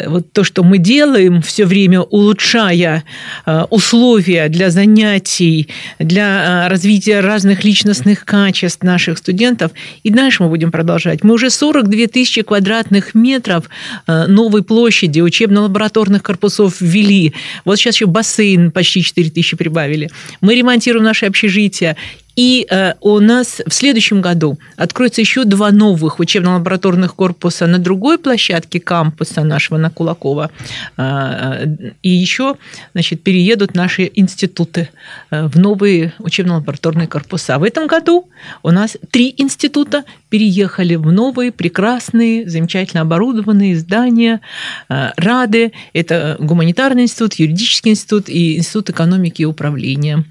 вот 0.07 0.33
то, 0.33 0.45
что 0.45 0.63
мы 0.63 0.79
делаем 0.79 1.43
все 1.43 1.65
время, 1.65 2.01
улучшая 2.01 3.05
э, 3.47 3.65
условия 3.71 4.49
для 4.49 4.71
занятий, 4.71 5.69
для 5.99 6.67
э, 6.67 6.69
развития 6.69 7.21
разных 7.21 7.65
личностных 7.65 8.25
качеств 8.25 8.83
наших 8.83 9.19
студентов, 9.19 9.73
и 10.03 10.11
дальше 10.11 10.43
мы 10.43 10.49
будем 10.49 10.71
продолжать. 10.71 11.23
Мы 11.23 11.35
уже 11.35 11.51
42 11.51 12.07
тысячи 12.07 12.43
квадратных 12.43 13.15
метров 13.15 13.69
новой 14.07 14.63
площади 14.63 15.21
учебно-лабораторных 15.21 16.23
корпусов 16.23 16.81
ввели. 16.81 17.35
Вот 17.65 17.79
сейчас 17.79 17.97
еще 17.97 18.07
бассейн 18.07 18.71
почти 18.71 19.03
4 19.03 19.31
тысячи 19.31 19.57
прибавили. 19.57 20.11
Мы 20.41 20.55
ремонтируем 20.55 21.05
наши 21.05 21.27
общежития. 21.27 21.97
И 22.37 22.67
э, 22.69 22.95
у 23.01 23.21
нас 23.21 23.61
в 23.67 23.73
следующем 23.73 24.21
году 24.21 24.59
откроется 24.77 25.21
еще 25.21 25.45
два 25.45 25.71
новых 25.71 26.19
учебно-лабораторных 26.19 27.15
корпуса 27.15 27.67
на 27.67 27.79
другой 27.79 28.19
площадке 28.19 28.81
кампуса 28.81 29.45
нашего 29.45 29.79
на 29.79 29.91
Кулакова. 29.91 30.51
Э, 30.97 31.67
и 32.03 32.11
еще 32.11 32.57
значит, 32.93 33.23
переедут 33.23 33.75
наши 33.75 34.11
институты 34.15 34.89
э, 35.31 35.47
в 35.47 35.59
новые 35.59 36.13
учебно-лабораторные 36.19 37.07
корпуса. 37.07 37.59
В 37.59 37.63
этом 37.63 37.87
году 37.87 38.29
у 38.63 38.71
нас 38.71 38.97
три 39.11 39.35
института 39.37 40.05
переехали 40.29 40.97
в 40.97 41.13
новые, 41.13 41.53
прекрасные, 41.53 42.49
замечательно 42.49 43.03
оборудованные 43.03 43.77
здания. 43.77 44.41
Рады– 44.89 45.73
это 45.93 46.37
гуманитарный 46.41 47.05
институт, 47.05 47.35
юридический 47.35 47.93
институт 47.93 48.29
и 48.29 48.59
институт 48.59 48.91
экономики 48.91 49.43
и 49.43 49.45
управления. 49.45 50.25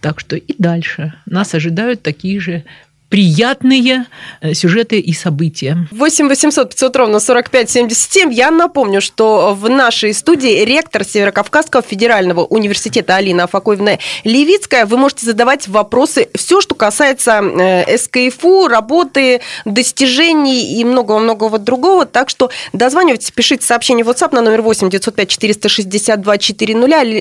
Так 0.00 0.20
что 0.20 0.36
и 0.36 0.54
дальше. 0.58 1.14
Нас 1.26 1.54
ожидают 1.54 2.02
такие 2.02 2.40
же 2.40 2.64
приятные 3.10 4.06
э, 4.40 4.54
сюжеты 4.54 5.00
и 5.00 5.12
события. 5.12 5.76
8 5.90 6.28
800 6.28 6.70
500 6.70 6.96
ровно 6.96 7.20
45 7.20 7.68
77. 7.68 8.32
Я 8.32 8.50
напомню, 8.50 9.00
что 9.00 9.54
в 9.54 9.68
нашей 9.68 10.14
студии 10.14 10.64
ректор 10.64 11.04
Северокавказского 11.04 11.82
федерального 11.82 12.44
университета 12.44 13.16
Алина 13.16 13.44
Афакоевна 13.44 13.98
Левицкая. 14.24 14.86
Вы 14.86 14.96
можете 14.96 15.26
задавать 15.26 15.66
вопросы, 15.66 16.28
все, 16.36 16.60
что 16.60 16.76
касается 16.76 17.42
э, 17.42 17.98
СКФУ, 17.98 18.68
работы, 18.68 19.40
достижений 19.64 20.80
и 20.80 20.84
многого-многого 20.84 21.58
другого. 21.58 22.06
Так 22.06 22.30
что 22.30 22.50
дозванивайтесь, 22.72 23.32
пишите 23.32 23.66
сообщение 23.66 24.04
в 24.04 24.08
WhatsApp 24.08 24.34
на 24.34 24.40
номер 24.40 24.62
8 24.62 24.88
905 24.88 25.28
462 25.28 26.38
400. 26.38 26.70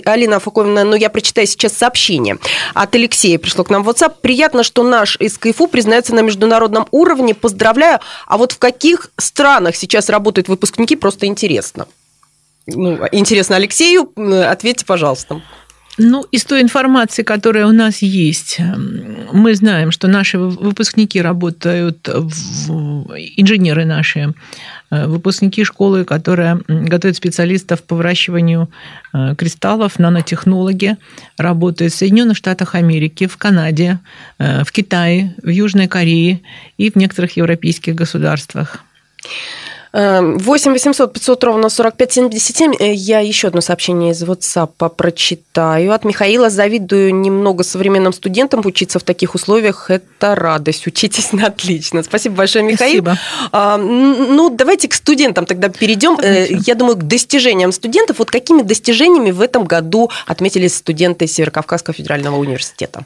Алина 0.05 0.35
Афакоевна, 0.35 0.83
ну 0.83 0.95
я 0.95 1.09
прочитаю 1.09 1.47
сейчас 1.47 1.73
сообщение 1.73 2.37
от 2.75 2.93
Алексея. 2.93 3.39
Пришло 3.39 3.63
к 3.63 3.71
нам 3.71 3.83
в 3.83 3.89
WhatsApp. 3.89 4.13
Приятно, 4.21 4.61
что 4.61 4.83
наш 4.83 5.17
СКФУ 5.19 5.65
признается 5.79 6.13
на 6.13 6.19
международном 6.19 6.87
уровне. 6.91 7.33
Поздравляю. 7.33 7.99
А 8.27 8.37
вот 8.37 8.51
в 8.51 8.57
каких 8.57 9.11
странах 9.17 9.77
сейчас 9.77 10.09
работают 10.09 10.49
выпускники, 10.49 10.97
просто 10.97 11.25
интересно. 11.25 11.87
Ну, 12.67 12.99
интересно 13.13 13.55
Алексею, 13.55 14.11
ответьте, 14.51 14.85
пожалуйста. 14.85 15.41
Ну, 15.97 16.25
из 16.31 16.43
той 16.43 16.61
информации, 16.61 17.23
которая 17.23 17.65
у 17.65 17.71
нас 17.71 18.01
есть, 18.01 18.59
мы 19.31 19.55
знаем, 19.55 19.91
что 19.91 20.07
наши 20.07 20.37
выпускники 20.37 21.21
работают, 21.21 22.07
в, 22.07 23.15
инженеры 23.37 23.85
наши, 23.85 24.33
выпускники 24.89 25.63
школы, 25.63 26.03
которая 26.05 26.61
готовит 26.67 27.15
специалистов 27.15 27.83
по 27.83 27.95
выращиванию 27.95 28.69
э, 29.13 29.35
кристаллов, 29.35 29.99
нанотехнологи, 29.99 30.97
работают 31.37 31.93
в 31.93 31.95
Соединенных 31.95 32.37
Штатах 32.37 32.75
Америки, 32.75 33.27
в 33.27 33.37
Канаде, 33.37 33.99
э, 34.39 34.63
в 34.63 34.71
Китае, 34.71 35.35
в 35.43 35.49
Южной 35.49 35.87
Корее 35.87 36.41
и 36.77 36.89
в 36.91 36.95
некоторых 36.95 37.37
европейских 37.37 37.95
государствах. 37.95 38.79
8 39.91 40.71
800 40.71 41.13
500 41.13 41.43
ровно 41.43 41.69
45 41.69 42.13
77. 42.13 42.73
Э, 42.79 42.93
я 42.93 43.19
еще 43.19 43.47
одно 43.47 43.61
сообщение 43.61 44.11
из 44.11 44.23
WhatsApp 44.23 44.89
прочитаю. 44.89 45.93
От 45.93 46.05
Михаила. 46.05 46.49
Завидую 46.49 47.15
немного 47.15 47.63
современным 47.63 48.13
студентам 48.13 48.61
учиться 48.65 48.99
в 48.99 49.03
таких 49.03 49.33
условиях. 49.33 49.89
Это 49.89 50.35
радость. 50.35 50.85
Учитесь 50.85 51.33
на 51.33 51.47
отлично. 51.47 52.03
Спасибо 52.03 52.35
большое, 52.35 52.63
Михаил. 52.63 53.03
Спасибо. 53.03 53.17
А, 53.51 53.77
ну, 53.77 54.49
давайте 54.49 54.87
к 54.87 54.93
студентам 54.93 55.45
тогда 55.45 55.69
перейдем. 55.69 56.19
Э, 56.19 56.43
Отлично. 56.43 56.63
Я 56.65 56.75
думаю, 56.75 56.95
к 56.97 57.03
достижениям 57.03 57.71
студентов. 57.71 58.19
Вот 58.19 58.29
какими 58.29 58.61
достижениями 58.61 59.31
в 59.31 59.41
этом 59.41 59.63
году 59.63 60.11
отметились 60.27 60.75
студенты 60.75 61.25
Северокавказского 61.25 61.95
федерального 61.95 62.35
университета? 62.37 63.05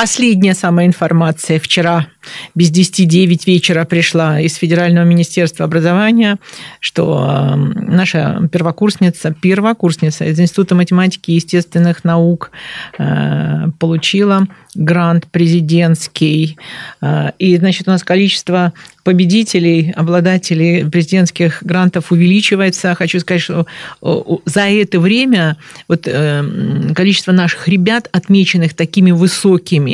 Последняя 0.00 0.54
самая 0.54 0.86
информация 0.86 1.58
вчера 1.58 2.06
без 2.54 2.70
10-9 2.70 3.40
вечера 3.46 3.84
пришла 3.84 4.40
из 4.40 4.54
Федерального 4.54 5.04
министерства 5.04 5.64
образования, 5.64 6.36
что 6.78 7.56
наша 7.56 8.48
первокурсница, 8.52 9.34
первокурсница 9.34 10.26
из 10.26 10.38
Института 10.38 10.76
математики 10.76 11.32
и 11.32 11.34
естественных 11.34 12.04
наук 12.04 12.52
э, 12.96 13.66
получила 13.80 14.46
грант 14.76 15.26
президентский. 15.26 16.58
Э, 17.00 17.30
и, 17.40 17.56
значит, 17.56 17.88
у 17.88 17.90
нас 17.90 18.04
количество 18.04 18.72
победителей, 19.02 19.92
обладателей 19.96 20.88
президентских 20.88 21.62
грантов 21.62 22.12
увеличивается. 22.12 22.94
Хочу 22.94 23.20
сказать, 23.20 23.40
что 23.40 23.66
за 24.44 24.60
это 24.68 25.00
время 25.00 25.56
вот 25.88 26.02
э, 26.06 26.92
количество 26.94 27.32
наших 27.32 27.68
ребят, 27.68 28.08
отмеченных 28.12 28.74
такими 28.74 29.10
высокими 29.10 29.87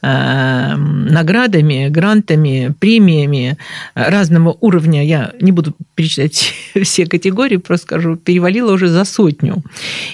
наградами, 0.00 1.34
наградами, 1.34 1.88
грантами, 1.88 2.74
премиями 2.78 3.56
разного 3.94 4.56
уровня, 4.60 5.04
я 5.04 5.32
не 5.40 5.52
буду 5.52 5.74
перечислять 5.94 6.54
все 6.82 7.06
категории, 7.06 7.56
просто 7.56 7.86
скажу, 7.86 8.16
перевалило 8.16 8.72
уже 8.72 8.88
за 8.88 9.04
сотню. 9.04 9.62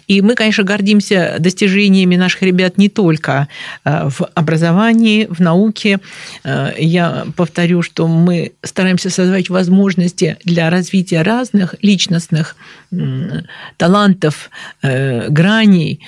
И 0.07 0.23
мы, 0.23 0.35
конечно, 0.35 0.65
гордимся 0.65 1.37
достижениями 1.39 2.17
наших 2.17 2.43
ребят 2.43 2.79
не 2.79 2.89
только 2.89 3.49
э, 3.85 4.09
в 4.09 4.29
образовании, 4.35 5.27
в 5.31 5.41
науке. 5.41 5.99
Э, 6.45 6.73
я 6.79 7.27
повторю, 7.37 7.83
что 7.83 8.09
мы 8.09 8.53
стараемся 8.63 9.11
создавать 9.11 9.51
возможности 9.51 10.37
для 10.45 10.71
развития 10.71 11.23
разных 11.23 11.75
личностных 11.83 12.57
талантов, 13.77 14.51
э, 14.83 15.29
граней. 15.29 16.01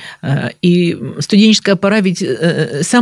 И 0.63 0.99
студенческая 1.21 1.77
пора 1.77 2.01
ведь 2.01 2.25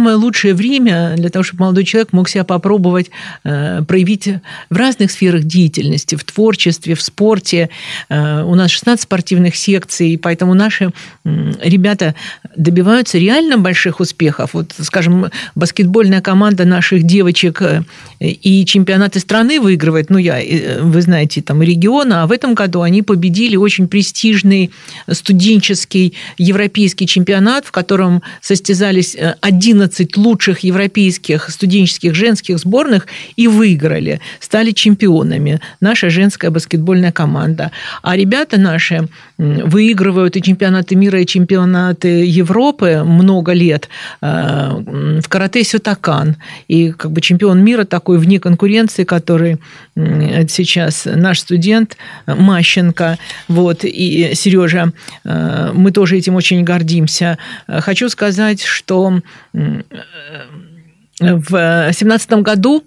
самое 0.00 0.16
лучшее 0.16 0.54
время 0.54 1.14
для 1.18 1.28
того, 1.28 1.42
чтобы 1.42 1.64
молодой 1.64 1.84
человек 1.84 2.14
мог 2.14 2.26
себя 2.26 2.42
попробовать 2.42 3.10
э, 3.44 3.82
проявить 3.86 4.28
в 4.70 4.76
разных 4.76 5.10
сферах 5.10 5.44
деятельности, 5.44 6.14
в 6.14 6.24
творчестве, 6.24 6.94
в 6.94 7.02
спорте. 7.02 7.68
Э, 8.08 8.42
у 8.42 8.54
нас 8.54 8.70
16 8.70 9.02
спортивных 9.02 9.56
секций, 9.56 10.18
поэтому 10.18 10.54
наши 10.54 10.90
ребята 11.24 12.14
добиваются 12.56 13.18
реально 13.18 13.58
больших 13.58 14.00
успехов. 14.00 14.54
Вот, 14.54 14.74
скажем, 14.80 15.26
баскетбольная 15.54 16.22
команда 16.22 16.64
наших 16.64 17.02
девочек 17.02 17.60
э, 17.60 17.82
и 18.20 18.64
чемпионаты 18.64 19.20
страны 19.20 19.60
выигрывает, 19.60 20.08
ну, 20.08 20.16
я, 20.16 20.40
вы 20.80 21.02
знаете, 21.02 21.42
там, 21.42 21.62
региона, 21.62 22.22
а 22.22 22.26
в 22.26 22.32
этом 22.32 22.54
году 22.54 22.80
они 22.80 23.02
победили 23.02 23.56
очень 23.56 23.86
престижный 23.86 24.70
студенческий 25.10 26.14
европейский 26.38 27.06
чемпионат, 27.06 27.66
в 27.66 27.70
котором 27.70 28.22
состязались 28.40 29.14
11 29.42 29.89
лучших 30.16 30.60
европейских 30.60 31.50
студенческих 31.50 32.14
женских 32.14 32.58
сборных 32.58 33.06
и 33.36 33.48
выиграли, 33.48 34.20
стали 34.40 34.72
чемпионами. 34.72 35.60
Наша 35.80 36.10
женская 36.10 36.50
баскетбольная 36.50 37.12
команда. 37.12 37.70
А 38.02 38.16
ребята 38.16 38.58
наши 38.58 39.08
выигрывают 39.38 40.36
и 40.36 40.42
чемпионаты 40.42 40.96
мира, 40.96 41.20
и 41.20 41.26
чемпионаты 41.26 42.24
Европы 42.24 43.02
много 43.04 43.52
лет. 43.52 43.88
Э, 44.20 44.70
в 45.22 45.28
карате 45.28 45.64
Сютакан. 45.64 46.36
И 46.68 46.92
как 46.92 47.12
бы 47.12 47.20
чемпион 47.20 47.64
мира 47.64 47.84
такой 47.84 48.18
вне 48.18 48.38
конкуренции, 48.38 49.04
который 49.04 49.58
сейчас 50.48 51.04
наш 51.04 51.40
студент 51.40 51.96
Мащенко. 52.26 53.18
Вот, 53.48 53.84
и 53.84 54.32
Сережа, 54.34 54.92
э, 55.24 55.70
мы 55.74 55.90
тоже 55.90 56.18
этим 56.18 56.36
очень 56.36 56.62
гордимся. 56.64 57.38
Хочу 57.66 58.08
сказать, 58.08 58.62
что 58.62 59.20
в 59.52 61.50
2017 61.50 62.30
году 62.42 62.84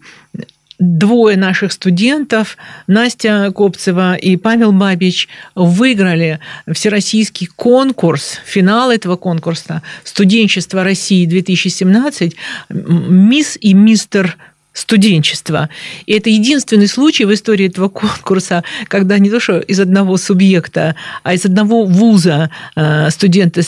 двое 0.79 1.37
наших 1.37 1.71
студентов, 1.71 2.57
Настя 2.87 3.51
Копцева 3.55 4.15
и 4.15 4.35
Павел 4.37 4.71
Бабич, 4.71 5.29
выиграли 5.55 6.39
всероссийский 6.71 7.47
конкурс, 7.47 8.39
финал 8.45 8.91
этого 8.91 9.15
конкурса 9.15 9.81
«Студенчество 10.03 10.83
России-2017», 10.83 12.33
«Мисс 12.69 13.57
и 13.59 13.73
мистер 13.73 14.37
студенчества. 14.73 15.69
И 16.05 16.13
это 16.13 16.29
единственный 16.29 16.87
случай 16.87 17.25
в 17.25 17.33
истории 17.33 17.67
этого 17.67 17.89
конкурса, 17.89 18.63
когда 18.87 19.19
не 19.19 19.29
то 19.29 19.39
что 19.39 19.59
из 19.59 19.79
одного 19.79 20.17
субъекта, 20.17 20.95
а 21.21 21.33
из 21.33 21.45
одного 21.45 21.85
вуза 21.85 22.49
э, 22.75 23.09
студенты 23.11 23.63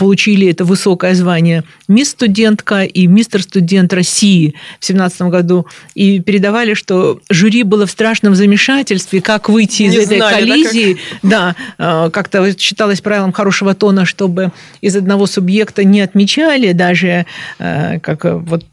получили 0.00 0.48
это 0.48 0.64
высокое 0.64 1.14
звание 1.14 1.62
мисс 1.86 2.08
студентка 2.08 2.84
и 2.84 3.06
мистер 3.06 3.42
студент 3.42 3.92
России 3.92 4.54
в 4.78 4.86
2017 4.86 5.22
году. 5.22 5.66
И 5.94 6.20
передавали, 6.20 6.72
что 6.72 7.20
жюри 7.28 7.64
было 7.64 7.84
в 7.84 7.90
страшном 7.90 8.34
замешательстве, 8.34 9.20
как 9.20 9.50
выйти 9.50 9.82
из 9.82 9.92
Не 9.92 10.04
этой 10.04 10.16
знали, 10.16 10.34
коллизии. 10.34 10.96
Да, 11.22 11.54
как... 11.76 11.76
да 11.78 12.10
как-то 12.10 12.58
считалось 12.58 13.02
правилом 13.02 13.32
хорошего 13.32 13.74
тона, 13.74 14.06
чтобы 14.06 14.52
из 14.80 14.96
одного 14.96 15.26
субъекта 15.26 15.84
не 15.84 16.00
отмечали 16.00 16.72
даже 16.72 17.26
э, 17.58 18.00
как 18.00 18.24
вот 18.24 18.64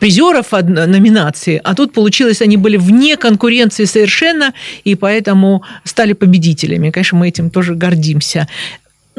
призеров 0.00 0.52
номинации, 0.52 1.60
а 1.62 1.74
тут 1.74 1.92
получилось, 1.92 2.40
они 2.40 2.56
были 2.56 2.78
вне 2.78 3.18
конкуренции 3.18 3.84
совершенно, 3.84 4.54
и 4.84 4.94
поэтому 4.94 5.62
стали 5.84 6.14
победителями. 6.14 6.90
Конечно, 6.90 7.18
мы 7.18 7.28
этим 7.28 7.50
тоже 7.50 7.74
гордимся 7.74 8.48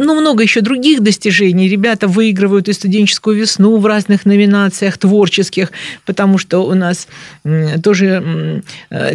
ну, 0.02 0.20
много 0.20 0.44
еще 0.44 0.62
других 0.62 1.02
достижений. 1.02 1.70
Ребята 1.70 2.08
выигрывают 2.08 2.68
и 2.68 2.74
студенческую 2.74 3.38
весну 3.38 3.78
в 3.78 3.86
разных 3.86 4.26
номинациях 4.26 4.98
творческих, 4.98 5.72
потому 6.06 6.38
что 6.38 6.66
у 6.66 6.74
нас 6.74 7.08
тоже 7.84 8.64
э, 8.90 9.14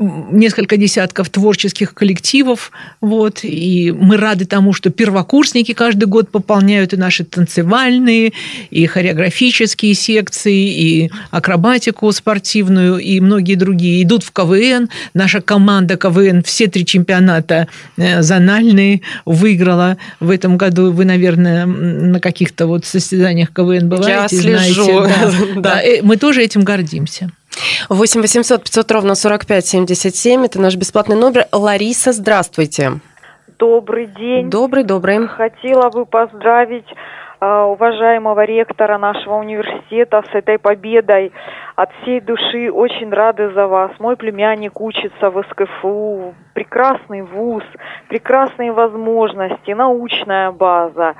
несколько 0.00 0.76
десятков 0.76 1.30
творческих 1.30 1.94
коллективов. 1.94 2.72
Вот, 3.00 3.40
и 3.42 3.92
мы 3.92 4.16
рады 4.16 4.46
тому, 4.46 4.72
что 4.72 4.90
первокурсники 4.90 5.72
каждый 5.72 6.06
год 6.06 6.30
пополняют 6.30 6.92
и 6.92 6.96
наши 6.96 7.24
танцевальные, 7.24 8.32
и 8.70 8.86
хореографические 8.86 9.94
секции, 9.94 11.04
и 11.04 11.10
акробатику 11.30 12.10
спортивную, 12.12 12.98
и 12.98 13.20
многие 13.20 13.54
другие. 13.54 14.02
Идут 14.02 14.24
в 14.24 14.32
КВН. 14.32 14.88
Наша 15.14 15.40
команда 15.40 15.96
КВН 15.96 16.42
все 16.42 16.66
три 16.66 16.84
чемпионата 16.84 17.68
э, 17.96 18.22
зональные 18.22 19.02
выиграла 19.24 19.96
в 20.20 20.30
этом 20.30 20.56
году 20.56 20.92
вы, 20.92 21.04
наверное, 21.04 21.66
на 21.66 22.20
каких-то 22.20 22.66
вот 22.66 22.84
состязаниях 22.84 23.52
КВН 23.52 23.88
бываете, 23.88 24.10
Я 24.10 24.28
слежу. 24.28 24.84
знаете. 24.84 25.54
Да, 25.56 25.60
да. 25.60 25.82
Э, 25.82 26.02
мы 26.02 26.16
тоже 26.16 26.42
этим 26.42 26.62
гордимся. 26.62 27.30
8 27.88 28.20
800 28.20 28.62
500 28.64 28.90
ровно 28.92 29.14
45 29.14 29.66
77. 29.66 30.44
Это 30.44 30.60
наш 30.60 30.76
бесплатный 30.76 31.16
номер. 31.16 31.46
Лариса, 31.52 32.12
здравствуйте. 32.12 33.00
Добрый 33.58 34.06
день. 34.06 34.50
Добрый, 34.50 34.84
добрый. 34.84 35.26
Хотела 35.28 35.88
бы 35.90 36.04
поздравить 36.04 36.84
уважаемого 37.40 38.44
ректора 38.44 38.98
нашего 38.98 39.34
университета 39.34 40.22
с 40.30 40.34
этой 40.34 40.58
победой. 40.58 41.32
От 41.74 41.90
всей 42.02 42.20
души 42.20 42.70
очень 42.70 43.10
рады 43.10 43.50
за 43.52 43.66
вас. 43.66 43.90
Мой 43.98 44.16
племянник 44.16 44.80
учится 44.80 45.30
в 45.30 45.42
СКФУ. 45.42 46.34
Прекрасный 46.54 47.22
вуз, 47.22 47.64
прекрасные 48.08 48.72
возможности, 48.72 49.72
научная 49.72 50.52
база 50.52 51.14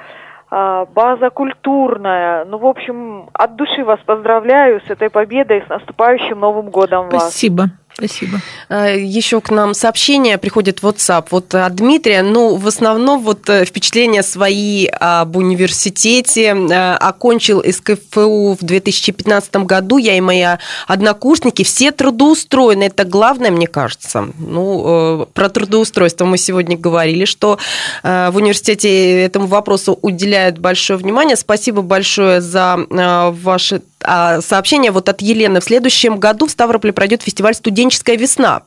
а, 0.48 0.87
база 0.87 1.31
культурная. 1.31 2.44
Ну, 2.44 2.59
в 2.59 2.66
общем, 2.66 3.29
от 3.33 3.57
души 3.57 3.85
вас 3.85 3.98
поздравляю 4.07 4.81
с 4.87 4.90
этой 4.90 5.11
победой, 5.11 5.62
с 5.66 5.68
наступающим 5.68 6.38
Новым 6.38 6.70
годом 6.70 7.09
вас. 7.09 7.22
Спасибо. 7.22 7.64
Спасибо. 7.97 8.43
А, 8.69 8.89
Еще 8.91 9.41
к 9.41 9.51
нам 9.51 9.73
сообщение 9.73 10.37
приходит 10.37 10.83
в 10.83 10.87
WhatsApp 10.87 11.29
вот 11.31 11.55
от 11.55 11.75
Дмитрия. 11.77 12.23
Ну, 12.23 12.57
в 12.57 12.67
основном 12.67 13.23
вот 13.23 13.49
э, 13.49 13.65
впечатления 13.65 14.23
свои 14.23 14.87
об 14.87 15.37
университете. 15.37 16.55
Э, 16.55 16.95
окончил 16.97 17.65
СКФУ 17.65 18.59
в 18.61 18.63
2015 18.63 19.57
году. 19.65 19.97
Я 19.97 20.19
и 20.19 20.21
мои 20.21 20.45
однокурсники 20.87 21.65
все 21.65 21.91
трудоустроены. 21.91 22.85
Это 22.85 23.05
главное, 23.05 23.51
мне 23.51 23.67
кажется. 23.67 24.29
Ну, 24.39 25.23
э, 25.23 25.27
про 25.33 25.49
трудоустройство 25.49 26.27
мы 26.27 26.37
сегодня 26.37 26.77
говорили, 26.77 27.25
что 27.25 27.59
в 28.03 28.33
университете 28.35 29.23
этому 29.23 29.47
вопросу 29.47 29.99
уделяют 30.03 30.59
большое 30.59 30.99
внимание. 30.99 31.37
Спасибо 31.37 31.81
большое 31.81 32.43
за 32.43 32.77
ваши 32.91 33.81
а, 34.03 34.41
сообщение 34.41 34.93
вот 34.93 35.09
от 35.09 35.21
Елены. 35.21 35.61
В 35.61 35.65
следующем 35.65 36.19
году 36.19 36.47
в 36.47 36.51
Ставрополе 36.51 36.93
пройдет 36.93 37.23
фестиваль 37.23 37.55
«Студенческая 37.90 38.16
весна». 38.16 38.62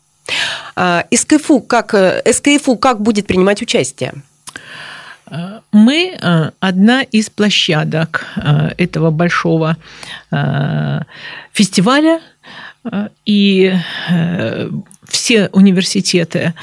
А, 0.76 1.06
СКФУ 1.14 1.62
как, 1.62 1.94
э, 1.94 2.22
СКФУ 2.32 2.78
как 2.78 3.02
будет 3.02 3.28
принимать 3.28 3.62
участие? 3.62 4.14
Мы 5.72 6.18
э, 6.20 6.52
одна 6.60 7.04
из 7.04 7.30
площадок 7.30 8.26
этого 8.78 9.12
большого 9.12 9.78
фестиваля, 11.52 12.22
и 13.26 13.74
все 15.08 15.50
университеты 15.52 16.54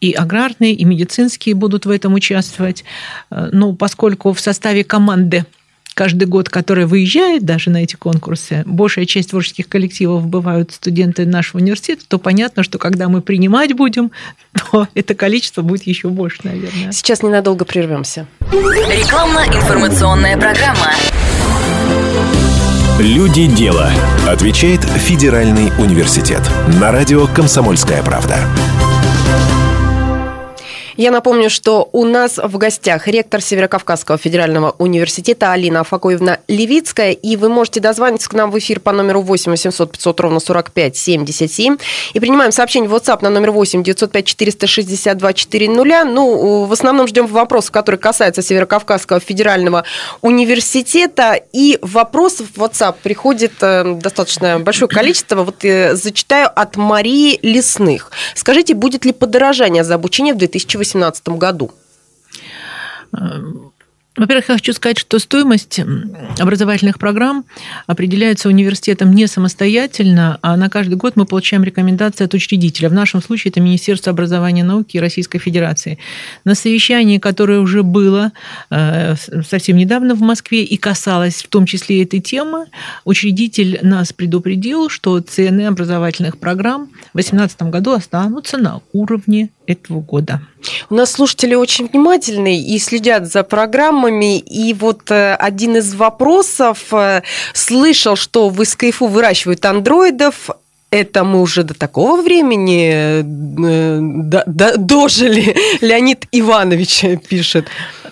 и 0.00 0.12
аграрные, 0.12 0.72
и 0.72 0.84
медицинские 0.84 1.54
будут 1.54 1.84
в 1.84 1.90
этом 1.90 2.14
участвовать. 2.14 2.84
Ну, 3.30 3.74
поскольку 3.74 4.32
в 4.32 4.40
составе 4.40 4.84
команды 4.84 5.44
каждый 5.94 6.26
год, 6.26 6.48
которая 6.48 6.86
выезжает 6.86 7.44
даже 7.44 7.70
на 7.70 7.82
эти 7.82 7.96
конкурсы, 7.96 8.62
большая 8.66 9.06
часть 9.06 9.30
творческих 9.30 9.68
коллективов 9.68 10.26
бывают 10.26 10.72
студенты 10.72 11.24
нашего 11.24 11.60
университета, 11.60 12.04
то 12.06 12.18
понятно, 12.18 12.62
что 12.62 12.78
когда 12.78 13.08
мы 13.08 13.22
принимать 13.22 13.72
будем, 13.74 14.10
то 14.52 14.88
это 14.94 15.14
количество 15.14 15.62
будет 15.62 15.84
еще 15.84 16.08
больше, 16.08 16.40
наверное. 16.44 16.92
Сейчас 16.92 17.22
ненадолго 17.22 17.64
прервемся. 17.64 18.26
Рекламно-информационная 18.52 20.36
программа. 20.36 20.92
Люди 22.98 23.46
дела. 23.46 23.90
Отвечает 24.28 24.80
Федеральный 24.84 25.72
университет. 25.78 26.40
На 26.80 26.92
радио 26.92 27.26
«Комсомольская 27.26 28.02
правда». 28.04 28.38
Я 30.96 31.10
напомню, 31.10 31.50
что 31.50 31.88
у 31.92 32.04
нас 32.04 32.38
в 32.38 32.56
гостях 32.56 33.08
ректор 33.08 33.40
Северокавказского 33.40 34.16
федерального 34.16 34.76
университета 34.78 35.50
Алина 35.50 35.80
Афакоевна 35.80 36.38
Левицкая, 36.46 37.10
и 37.10 37.36
вы 37.36 37.48
можете 37.48 37.80
дозвониться 37.80 38.28
к 38.30 38.34
нам 38.34 38.52
в 38.52 38.58
эфир 38.58 38.78
по 38.78 38.92
номеру 38.92 39.20
8 39.20 39.50
800 39.50 39.90
500 39.90 40.20
ровно 40.20 40.38
45 40.38 40.96
77. 40.96 41.78
И 42.12 42.20
принимаем 42.20 42.52
сообщение 42.52 42.88
в 42.88 42.94
WhatsApp 42.94 43.18
на 43.22 43.30
номер 43.30 43.50
8 43.50 43.82
905 43.82 44.24
462 44.24 45.32
400. 45.32 46.04
Ну, 46.04 46.64
в 46.64 46.72
основном 46.72 47.08
ждем 47.08 47.26
вопросов, 47.26 47.72
которые 47.72 47.98
касаются 47.98 48.42
Северокавказского 48.42 49.18
федерального 49.18 49.84
университета. 50.20 51.40
И 51.52 51.76
вопросов 51.82 52.46
в 52.54 52.62
WhatsApp 52.62 52.96
приходит 53.02 53.54
э, 53.62 53.94
достаточно 53.96 54.60
большое 54.60 54.88
количество. 54.88 55.42
Вот 55.42 55.64
э, 55.64 55.96
зачитаю 55.96 56.48
от 56.54 56.76
Марии 56.76 57.40
Лесных. 57.42 58.12
Скажите, 58.36 58.74
будет 58.74 59.04
ли 59.04 59.12
подорожание 59.12 59.82
за 59.82 59.96
обучение 59.96 60.34
в 60.34 60.36
2018 60.36 60.83
2018 60.84 61.28
году? 61.28 61.72
Во-первых, 64.16 64.48
я 64.48 64.54
хочу 64.54 64.72
сказать, 64.72 64.98
что 64.98 65.18
стоимость 65.18 65.80
образовательных 66.38 67.00
программ 67.00 67.44
определяется 67.88 68.48
университетом 68.48 69.12
не 69.12 69.26
самостоятельно, 69.26 70.38
а 70.40 70.56
на 70.56 70.70
каждый 70.70 70.94
год 70.94 71.16
мы 71.16 71.26
получаем 71.26 71.64
рекомендации 71.64 72.24
от 72.24 72.32
учредителя. 72.32 72.88
В 72.88 72.92
нашем 72.92 73.20
случае 73.20 73.50
это 73.50 73.60
Министерство 73.60 74.12
образования 74.12 74.60
и 74.60 74.64
науки 74.64 74.98
Российской 74.98 75.40
Федерации. 75.40 75.98
На 76.44 76.54
совещании, 76.54 77.18
которое 77.18 77.58
уже 77.58 77.82
было 77.82 78.30
э, 78.70 79.16
совсем 79.44 79.76
недавно 79.76 80.14
в 80.14 80.20
Москве 80.20 80.62
и 80.62 80.76
касалось 80.76 81.42
в 81.42 81.48
том 81.48 81.66
числе 81.66 82.04
этой 82.04 82.20
темы, 82.20 82.66
учредитель 83.04 83.80
нас 83.82 84.12
предупредил, 84.12 84.90
что 84.90 85.18
цены 85.18 85.66
образовательных 85.66 86.38
программ 86.38 86.84
в 87.12 87.16
2018 87.16 87.62
году 87.62 87.90
останутся 87.90 88.58
на 88.58 88.80
уровне 88.92 89.50
этого 89.66 90.00
года. 90.00 90.40
У 90.90 90.94
нас 90.94 91.12
слушатели 91.12 91.54
очень 91.54 91.88
внимательные 91.88 92.60
и 92.60 92.78
следят 92.78 93.30
за 93.30 93.42
программами. 93.42 94.38
И 94.38 94.74
вот 94.74 95.10
э, 95.10 95.34
один 95.34 95.76
из 95.76 95.94
вопросов 95.94 96.92
э, 96.92 97.22
слышал, 97.52 98.16
что 98.16 98.48
в 98.48 98.64
СКФУ 98.64 99.06
выращивают 99.06 99.64
андроидов. 99.64 100.50
Это 100.90 101.24
мы 101.24 101.40
уже 101.40 101.64
до 101.64 101.74
такого 101.74 102.22
времени 102.22 102.92
э, 102.92 103.22
дожили. 104.76 105.56
Леонид 105.80 106.26
Иванович 106.30 107.04
пишет. 107.28 107.66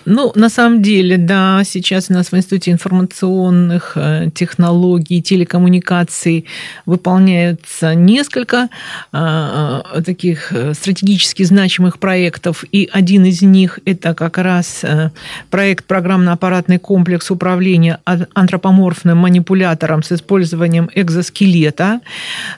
Ну, 0.05 0.31
на 0.35 0.49
самом 0.49 0.81
деле, 0.81 1.17
да, 1.17 1.63
сейчас 1.63 2.09
у 2.09 2.13
нас 2.13 2.31
в 2.31 2.35
Институте 2.35 2.71
информационных 2.71 3.93
э, 3.95 4.29
технологий, 4.33 5.21
телекоммуникаций 5.21 6.45
выполняются 6.85 7.95
несколько 7.95 8.67
э, 9.13 9.81
э, 9.95 10.01
таких 10.01 10.53
стратегически 10.73 11.43
значимых 11.43 11.99
проектов, 11.99 12.65
и 12.71 12.89
один 12.91 13.25
из 13.25 13.41
них– 13.41 13.79
это 13.85 14.13
как 14.13 14.37
раз 14.37 14.83
проект 15.49 15.85
программно-аппаратный 15.85 16.79
комплекс 16.79 17.31
управления 17.31 17.99
антропоморфным 18.05 19.17
манипулятором 19.17 20.03
с 20.03 20.11
использованием 20.11 20.89
экзоскелета. 20.93 22.01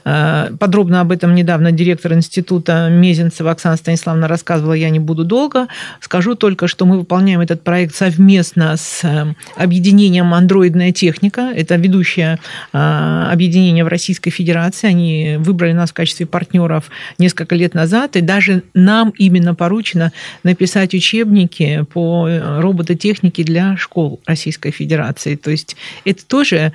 Подробно 0.04 1.00
об 1.00 1.12
этом 1.12 1.34
недавно 1.34 1.72
директор 1.72 2.12
института 2.12 2.88
Мезенцева 2.90 3.52
Оксана 3.52 3.76
Станиславовна 3.76 4.28
рассказывала, 4.28 4.72
я 4.72 4.90
не 4.90 4.98
буду 4.98 5.24
долго. 5.24 5.68
Скажу 6.00 6.34
только, 6.34 6.68
что 6.68 6.86
мы 6.86 6.98
выполняем 6.98 7.35
выполняем 7.36 7.40
этот 7.40 7.62
проект 7.62 7.94
совместно 7.94 8.76
с 8.76 9.04
э, 9.04 9.34
объединением 9.56 10.34
«Андроидная 10.34 10.92
техника». 10.92 11.52
Это 11.54 11.76
ведущее 11.76 12.38
э, 12.72 13.28
объединение 13.32 13.84
в 13.84 13.88
Российской 13.88 14.30
Федерации. 14.30 14.88
Они 14.88 15.36
выбрали 15.38 15.72
нас 15.72 15.90
в 15.90 15.94
качестве 15.94 16.26
партнеров 16.26 16.90
несколько 17.18 17.54
лет 17.54 17.74
назад, 17.74 18.16
и 18.16 18.20
даже 18.20 18.62
нам 18.74 19.12
именно 19.18 19.54
поручено 19.54 20.12
написать 20.44 20.94
учебники 20.94 21.84
по 21.92 22.28
э, 22.28 22.60
робототехнике 22.60 23.44
для 23.44 23.76
школ 23.76 24.20
Российской 24.26 24.70
Федерации. 24.70 25.36
То 25.36 25.50
есть 25.50 25.76
это 26.04 26.24
тоже 26.26 26.72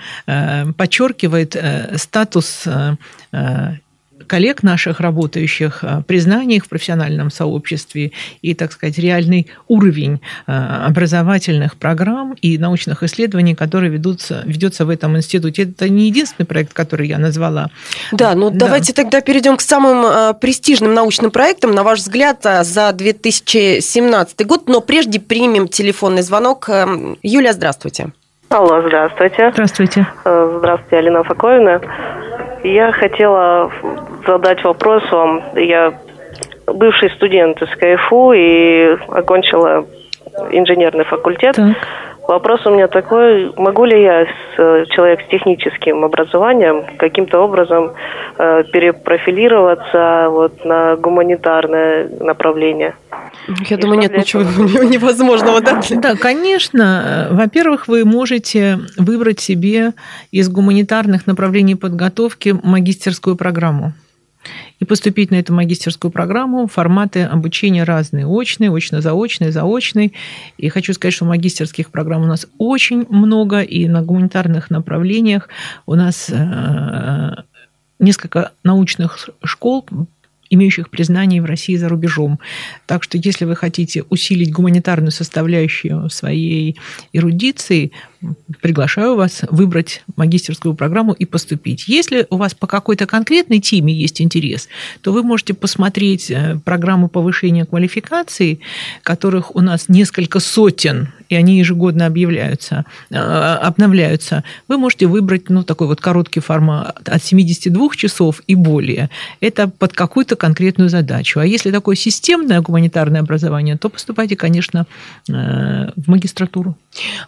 подчеркивает 0.77 1.55
статус 1.95 2.67
коллег 4.31 4.63
наших, 4.63 5.01
работающих, 5.01 5.83
э, 5.83 6.03
признание 6.07 6.55
их 6.55 6.65
в 6.65 6.69
профессиональном 6.69 7.29
сообществе 7.31 8.13
и, 8.41 8.53
так 8.53 8.71
сказать, 8.71 8.97
реальный 8.97 9.47
уровень 9.67 10.21
э, 10.47 10.53
образовательных 10.87 11.75
программ 11.75 12.35
и 12.41 12.57
научных 12.57 13.03
исследований, 13.03 13.55
которые 13.55 13.91
ведутся, 13.91 14.43
ведется 14.45 14.85
в 14.85 14.89
этом 14.89 15.17
институте. 15.17 15.63
Это 15.63 15.89
не 15.89 16.05
единственный 16.05 16.45
проект, 16.45 16.71
который 16.71 17.09
я 17.09 17.17
назвала. 17.17 17.71
Да, 18.13 18.33
ну 18.33 18.49
да. 18.51 18.59
давайте 18.67 18.93
тогда 18.93 19.19
перейдем 19.19 19.57
к 19.57 19.61
самым 19.61 20.05
э, 20.05 20.33
престижным 20.39 20.93
научным 20.93 21.29
проектам, 21.29 21.75
на 21.75 21.83
ваш 21.83 21.99
взгляд, 21.99 22.41
за 22.61 22.93
2017 22.93 24.45
год. 24.47 24.69
Но 24.69 24.79
прежде 24.79 25.19
примем 25.19 25.67
телефонный 25.67 26.21
звонок. 26.21 26.69
Юлия, 27.21 27.51
здравствуйте. 27.51 28.13
Алло, 28.47 28.81
здравствуйте. 28.81 29.51
Здравствуйте. 29.51 30.07
Здравствуйте, 30.23 30.95
Алина 30.95 31.23
Факовина. 31.25 31.81
Я 32.63 32.93
хотела 32.93 33.69
задать 34.25 34.63
вопрос 34.63 35.03
вам. 35.11 35.43
Я 35.55 35.93
бывший 36.67 37.09
студент 37.11 37.61
из 37.61 37.69
КФУ 37.69 38.33
и 38.33 38.97
окончила 39.09 39.85
инженерный 40.51 41.05
факультет. 41.05 41.55
Так. 41.55 41.75
Вопрос 42.27 42.65
у 42.65 42.69
меня 42.69 42.87
такой, 42.87 43.51
могу 43.57 43.83
ли 43.83 44.01
я, 44.01 44.25
с, 44.25 44.85
человек 44.91 45.21
с 45.21 45.27
техническим 45.29 46.05
образованием, 46.05 46.85
каким-то 46.97 47.39
образом 47.39 47.91
э, 48.37 48.63
перепрофилироваться 48.71 50.27
вот, 50.29 50.63
на 50.63 50.95
гуманитарное 50.95 52.07
направление? 52.19 52.93
Я 53.67 53.75
и 53.75 53.79
думаю, 53.79 53.99
нет 53.99 54.15
ничего 54.15 54.43
этого? 54.43 54.83
невозможного, 54.83 55.61
да? 55.61 55.81
Да, 55.89 56.15
конечно. 56.15 57.27
Во-первых, 57.31 57.87
вы 57.87 58.05
можете 58.05 58.79
выбрать 58.97 59.39
себе 59.39 59.91
из 60.31 60.47
гуманитарных 60.47 61.27
направлений 61.27 61.75
подготовки 61.75 62.55
магистерскую 62.63 63.35
программу 63.35 63.93
и 64.81 64.85
поступить 64.85 65.29
на 65.29 65.35
эту 65.35 65.53
магистерскую 65.53 66.11
программу. 66.11 66.65
Форматы 66.67 67.21
обучения 67.23 67.83
разные. 67.83 68.25
Очный, 68.25 68.75
очно-заочный, 68.75 69.51
заочный. 69.51 70.13
И 70.57 70.69
хочу 70.69 70.93
сказать, 70.93 71.13
что 71.13 71.25
магистерских 71.25 71.91
программ 71.91 72.23
у 72.23 72.25
нас 72.25 72.47
очень 72.57 73.05
много, 73.07 73.61
и 73.61 73.87
на 73.87 74.01
гуманитарных 74.01 74.71
направлениях 74.71 75.49
у 75.85 75.93
нас 75.93 76.31
э, 76.31 77.35
несколько 77.99 78.53
научных 78.63 79.29
школ 79.43 79.85
имеющих 80.51 80.89
признание 80.89 81.41
в 81.41 81.45
России 81.45 81.73
и 81.73 81.77
за 81.77 81.89
рубежом. 81.89 82.39
Так 82.85 83.03
что 83.03 83.17
если 83.17 83.45
вы 83.45 83.55
хотите 83.55 84.03
усилить 84.09 84.51
гуманитарную 84.51 85.11
составляющую 85.11 86.09
своей 86.09 86.77
эрудиции, 87.13 87.91
приглашаю 88.61 89.15
вас 89.15 89.41
выбрать 89.49 90.03
магистерскую 90.15 90.75
программу 90.75 91.13
и 91.13 91.25
поступить. 91.25 91.87
Если 91.87 92.27
у 92.29 92.37
вас 92.37 92.53
по 92.53 92.67
какой-то 92.67 93.07
конкретной 93.07 93.59
теме 93.59 93.93
есть 93.93 94.21
интерес, 94.21 94.67
то 95.01 95.11
вы 95.11 95.23
можете 95.23 95.53
посмотреть 95.53 96.29
э, 96.29 96.59
программы 96.63 97.07
повышения 97.07 97.65
квалификации, 97.65 98.59
которых 99.01 99.55
у 99.55 99.61
нас 99.61 99.89
несколько 99.89 100.39
сотен, 100.39 101.09
и 101.31 101.35
они 101.35 101.57
ежегодно 101.59 102.05
объявляются, 102.05 102.85
э, 103.09 103.15
обновляются. 103.15 104.43
Вы 104.67 104.77
можете 104.77 105.07
выбрать 105.07 105.49
ну, 105.49 105.63
такой 105.63 105.87
вот 105.87 106.01
короткий 106.01 106.41
формат 106.41 107.07
от 107.07 107.23
72 107.23 107.95
часов 107.95 108.41
и 108.47 108.55
более. 108.55 109.09
Это 109.39 109.69
под 109.69 109.93
какую-то 109.93 110.35
конкретную 110.35 110.89
задачу. 110.89 111.39
А 111.39 111.45
если 111.45 111.71
такое 111.71 111.95
системное 111.95 112.59
гуманитарное 112.59 113.21
образование, 113.21 113.77
то 113.77 113.87
поступайте, 113.87 114.35
конечно, 114.35 114.85
э, 115.29 115.33
в 115.95 116.09
магистратуру. 116.09 116.75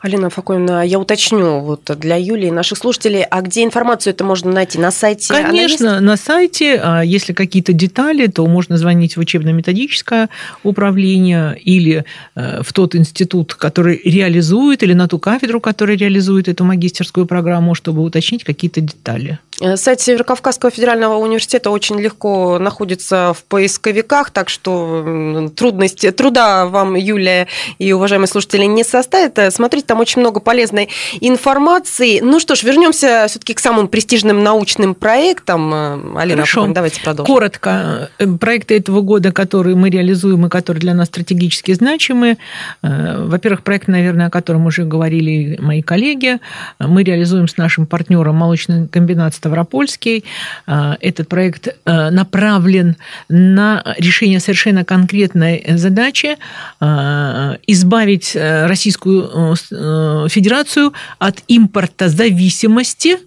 Алина 0.02 0.30
Факоевна, 0.30 0.84
я 0.84 1.00
уточню 1.00 1.62
вот 1.62 1.90
для 1.98 2.18
Юлии, 2.18 2.50
наших 2.50 2.78
слушателей, 2.78 3.24
а 3.24 3.42
где 3.42 3.64
информацию 3.64 4.14
это 4.14 4.26
можно 4.26 4.52
найти? 4.52 4.78
На 4.80 4.92
сайте? 4.92 5.34
Конечно, 5.34 6.02
на 6.02 6.18
сайте. 6.18 6.82
А 6.84 7.02
если 7.02 7.32
какие-то 7.32 7.72
детали, 7.72 8.28
то 8.28 8.46
можно 8.48 8.78
звонить 8.78 9.16
в 9.16 9.22
учебно-методическое 9.22 10.28
управление 10.64 11.58
или 11.58 12.04
э, 12.36 12.62
в 12.62 12.74
тот 12.74 12.96
институт, 12.96 13.54
который 13.54 13.93
который 13.94 14.12
реализует, 14.12 14.84
или 14.84 14.94
на 14.94 15.08
ту 15.08 15.20
кафедру, 15.20 15.60
которая 15.60 15.98
реализует 15.98 16.48
эту 16.48 16.64
магистерскую 16.64 17.26
программу, 17.26 17.76
чтобы 17.76 18.02
уточнить 18.02 18.44
какие-то 18.44 18.82
детали. 18.82 19.40
Э, 19.62 19.78
сайт 19.78 20.02
Северокавказского 20.02 20.72
федерального 20.72 21.18
университета 21.18 21.70
очень 21.70 22.00
легко 22.00 22.58
находится 22.60 23.34
в 23.34 23.44
поисковиках, 23.44 24.32
так 24.32 24.50
что 24.50 25.52
трудности, 25.56 26.12
труда 26.12 26.66
вам, 26.66 26.96
Юлия 26.96 27.48
и 27.78 27.94
уважаемые 27.94 28.28
слушатели, 28.28 28.66
не 28.66 28.84
составит. 28.84 29.38
Э, 29.38 29.52
смотрите, 29.52 29.86
там 29.88 30.00
очень 30.00 30.22
много 30.22 30.40
полезной 30.40 30.90
информации. 31.22 32.20
Ну 32.20 32.40
что 32.40 32.56
ж, 32.56 32.64
вернемся 32.64 33.26
все-таки 33.28 33.54
к 33.54 33.60
самым 33.60 33.88
престижным 33.88 34.44
научным 34.44 34.96
проектам. 34.96 35.74
Э, 35.74 36.20
Алина, 36.20 36.38
Хорошо. 36.38 36.68
давайте 36.68 37.02
продолжим. 37.02 37.34
Коротко. 37.34 38.10
Проекты 38.40 38.78
этого 38.78 39.02
года, 39.02 39.32
которые 39.32 39.76
мы 39.76 39.90
реализуем 39.90 40.46
и 40.46 40.50
которые 40.50 40.82
для 40.82 40.94
нас 40.94 41.08
стратегически 41.08 41.74
значимы. 41.74 42.38
Во-первых, 42.82 43.64
проект, 43.64 43.83
наверное, 43.88 44.28
о 44.28 44.30
котором 44.30 44.66
уже 44.66 44.84
говорили 44.86 45.58
мои 45.60 45.82
коллеги. 45.82 46.40
Мы 46.80 47.04
реализуем 47.04 47.48
с 47.48 47.58
нашим 47.58 47.86
партнером 47.86 48.36
молочный 48.36 48.88
комбинат 48.88 49.36
Ставропольский. 49.36 50.24
А, 50.66 50.98
этот 51.02 51.28
проект 51.28 51.70
а, 51.86 52.12
направлен 52.12 52.96
на 53.30 53.84
решение 53.98 54.40
совершенно 54.40 54.86
конкретной 54.86 55.64
задачи 55.78 56.38
а, 56.80 57.58
избавить 57.68 58.36
э, 58.36 58.68
Российскую 58.68 59.56
э, 59.72 60.28
Федерацию 60.30 60.94
от 61.20 61.44
импорта 61.48 62.10
зависимости 62.10 63.18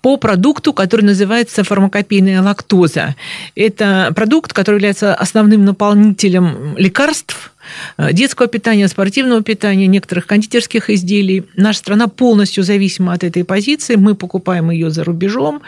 по 0.00 0.16
продукту, 0.16 0.72
который 0.72 1.02
называется 1.02 1.62
фармакопейная 1.64 2.42
лактоза. 2.42 3.14
Это 3.54 4.12
продукт, 4.14 4.52
который 4.52 4.76
является 4.76 5.14
основным 5.14 5.64
наполнителем 5.64 6.76
лекарств, 6.76 7.52
Э, 7.55 7.55
детского 7.98 8.48
питания, 8.48 8.88
спортивного 8.88 9.42
питания, 9.42 9.86
некоторых 9.86 10.26
кондитерских 10.26 10.90
изделий. 10.90 11.44
Наша 11.56 11.78
страна 11.78 12.08
полностью 12.08 12.64
зависима 12.64 13.12
от 13.12 13.24
этой 13.24 13.44
позиции. 13.44 13.96
Мы 13.96 14.14
покупаем 14.14 14.70
ее 14.70 14.90
за 14.90 15.04
рубежом 15.04 15.62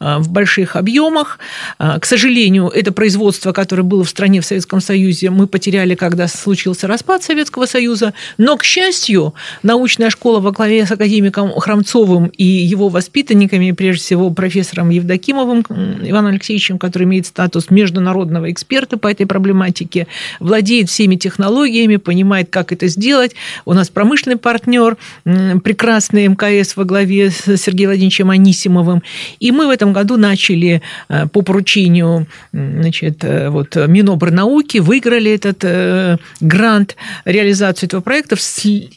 э, 0.00 0.18
в 0.18 0.30
больших 0.30 0.76
объемах. 0.76 1.38
Э, 1.78 1.98
к 2.00 2.04
сожалению, 2.04 2.68
это 2.68 2.92
производство, 2.92 3.52
которое 3.52 3.82
было 3.82 4.04
в 4.04 4.08
стране 4.08 4.40
в 4.40 4.46
Советском 4.46 4.80
Союзе, 4.80 5.30
мы 5.30 5.46
потеряли, 5.46 5.94
когда 5.94 6.28
случился 6.28 6.86
распад 6.86 7.22
Советского 7.22 7.66
Союза. 7.66 8.14
Но, 8.38 8.56
к 8.56 8.64
счастью, 8.64 9.34
научная 9.62 10.10
школа 10.10 10.40
во 10.40 10.52
главе 10.52 10.86
с 10.86 10.92
академиком 10.92 11.50
Храмцовым 11.52 12.26
и 12.26 12.44
его 12.44 12.88
воспитанниками, 12.88 13.72
прежде 13.72 14.02
всего 14.02 14.30
профессором 14.30 14.90
Евдокимовым 14.90 15.60
Иваном 15.60 16.32
Алексеевичем, 16.32 16.78
который 16.78 17.04
имеет 17.04 17.26
статус 17.26 17.70
международного 17.70 18.50
эксперта 18.50 18.96
по 18.96 19.08
этой 19.08 19.26
проблематике, 19.26 20.06
владеет 20.40 20.88
всеми 20.88 21.16
технологиями, 21.16 21.43
технологиями, 21.44 21.96
понимает, 21.96 22.48
как 22.50 22.72
это 22.72 22.88
сделать. 22.88 23.32
У 23.64 23.74
нас 23.74 23.90
промышленный 23.90 24.36
партнер, 24.36 24.96
прекрасный 25.24 26.26
МКС 26.28 26.76
во 26.76 26.84
главе 26.84 27.30
с 27.30 27.56
Сергеем 27.56 27.90
Владимировичем 27.90 28.30
Анисимовым. 28.30 29.02
И 29.40 29.52
мы 29.52 29.66
в 29.66 29.70
этом 29.70 29.92
году 29.92 30.16
начали 30.16 30.80
э, 31.08 31.26
по 31.26 31.42
поручению 31.42 32.26
значит, 32.52 33.24
э, 33.24 33.50
вот, 33.50 33.76
Минобрнауки, 33.76 34.78
выиграли 34.78 35.32
этот 35.32 35.64
э, 35.64 36.16
грант 36.40 36.96
реализацию 37.24 37.88
этого 37.88 38.00
проекта. 38.00 38.36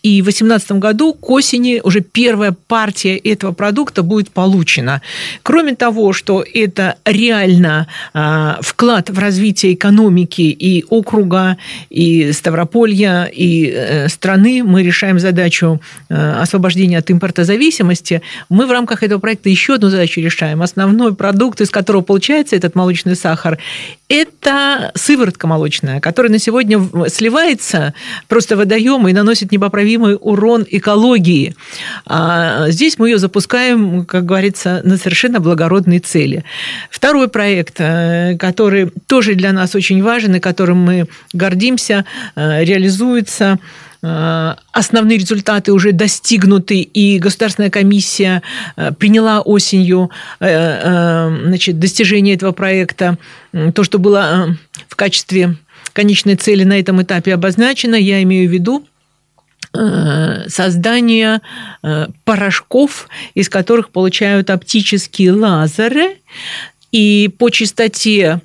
И 0.03 0.21
в 0.21 0.25
2018 0.25 0.71
году 0.73 1.13
к 1.13 1.29
осени 1.29 1.81
уже 1.83 2.01
первая 2.01 2.55
партия 2.67 3.17
этого 3.17 3.51
продукта 3.51 4.03
будет 4.03 4.29
получена. 4.29 5.01
Кроме 5.43 5.75
того, 5.75 6.13
что 6.13 6.43
это 6.53 6.95
реально 7.05 7.87
вклад 8.61 9.09
в 9.09 9.19
развитие 9.19 9.73
экономики 9.73 10.41
и 10.41 10.85
округа, 10.89 11.57
и 11.89 12.31
Ставрополья 12.37 13.29
и 13.31 13.71
э, 13.73 14.07
страны 14.09 14.63
мы 14.63 14.83
решаем 14.83 15.19
задачу 15.19 15.81
э, 16.09 16.41
освобождения 16.41 16.97
от 16.97 17.11
импортозависимости, 17.11 18.21
мы 18.49 18.65
в 18.65 18.71
рамках 18.71 19.03
этого 19.03 19.19
проекта 19.19 19.49
еще 19.49 19.75
одну 19.75 19.89
задачу 19.89 20.21
решаем. 20.21 20.61
Основной 20.61 21.13
продукт, 21.13 21.61
из 21.61 21.69
которого 21.69 22.01
получается 22.01 22.55
этот 22.55 22.75
молочный 22.75 23.15
сахар, 23.15 23.57
это 24.09 24.91
сыворотка 24.95 25.47
молочная, 25.47 25.99
которая 25.99 26.31
на 26.31 26.39
сегодня 26.39 26.79
сливается 27.09 27.93
просто 28.27 28.55
водоемы 28.55 29.11
и 29.11 29.13
наносит 29.13 29.51
непоправимый 29.51 30.17
урон 30.19 30.65
экологии. 30.69 31.55
А 32.05 32.69
здесь 32.69 32.97
мы 32.97 33.09
ее 33.09 33.17
запускаем, 33.17 34.05
как 34.05 34.25
говорится, 34.25 34.81
на 34.83 34.97
совершенно 34.97 35.39
благородные 35.39 35.99
цели. 35.99 36.43
Второй 36.89 37.27
проект, 37.27 37.75
э, 37.79 38.37
который 38.39 38.91
тоже 39.07 39.35
для 39.35 39.51
нас 39.51 39.75
очень 39.75 40.01
важен 40.01 40.35
и 40.35 40.39
которым 40.39 40.77
мы 40.77 41.07
гордимся, 41.33 42.05
Э, 42.35 42.63
реализуется 42.63 43.59
основные 44.71 45.17
результаты 45.17 45.73
уже 45.73 45.91
достигнуты, 45.91 46.81
и 46.81 47.19
Государственная 47.19 47.69
комиссия 47.69 48.41
э, 48.75 48.91
приняла 48.91 49.41
осенью 49.41 50.09
значит, 50.39 51.79
достижение 51.79 52.35
этого 52.35 52.51
проекта. 52.51 53.17
То, 53.73 53.83
что 53.83 53.99
было 53.99 54.55
в 54.87 54.95
качестве 54.95 55.55
конечной 55.93 56.35
цели 56.35 56.63
на 56.63 56.79
этом 56.79 57.01
этапе 57.01 57.33
обозначено, 57.33 57.95
я 57.95 58.21
имею 58.23 58.49
в 58.49 58.53
виду 58.53 58.85
создание 60.47 61.41
порошков, 62.23 63.07
из 63.35 63.49
которых 63.49 63.89
получают 63.89 64.49
оптические 64.49 65.33
лазеры, 65.33 66.17
и 66.91 67.29
по 67.37 67.49
частоте 67.49 68.41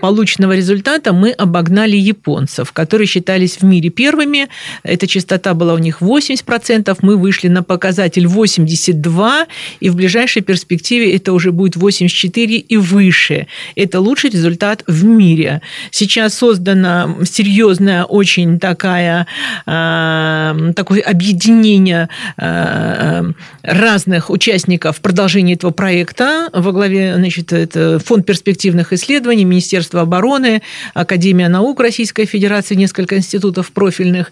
полученного 0.00 0.54
результата 0.54 1.12
мы 1.12 1.30
обогнали 1.32 1.96
японцев, 1.96 2.72
которые 2.72 3.06
считались 3.06 3.58
в 3.58 3.64
мире 3.64 3.90
первыми. 3.90 4.48
Эта 4.82 5.06
частота 5.06 5.54
была 5.54 5.74
у 5.74 5.78
них 5.78 6.00
80%, 6.00 6.96
мы 7.02 7.16
вышли 7.16 7.48
на 7.48 7.62
показатель 7.62 8.26
82%, 8.26 9.46
и 9.80 9.90
в 9.90 9.96
ближайшей 9.96 10.42
перспективе 10.42 11.14
это 11.16 11.32
уже 11.32 11.52
будет 11.52 11.76
84% 11.76 12.48
и 12.68 12.76
выше. 12.76 13.46
Это 13.74 14.00
лучший 14.00 14.30
результат 14.30 14.84
в 14.86 15.04
мире. 15.04 15.60
Сейчас 15.90 16.34
создана 16.34 17.16
серьезная 17.24 18.04
очень 18.04 18.58
такая, 18.60 19.26
э, 19.66 20.72
такое 20.76 21.00
объединение 21.00 22.08
э, 22.36 23.32
разных 23.62 24.30
участников 24.30 24.98
в 24.98 25.00
продолжении 25.00 25.54
этого 25.54 25.70
проекта 25.70 26.48
во 26.52 26.72
главе 26.72 27.14
значит, 27.16 27.47
это 27.56 27.98
Фонд 27.98 28.26
перспективных 28.26 28.92
исследований, 28.92 29.44
Министерство 29.44 30.02
обороны, 30.02 30.62
Академия 30.94 31.48
наук 31.48 31.80
Российской 31.80 32.24
Федерации, 32.26 32.74
несколько 32.74 33.16
институтов 33.16 33.72
профильных, 33.72 34.30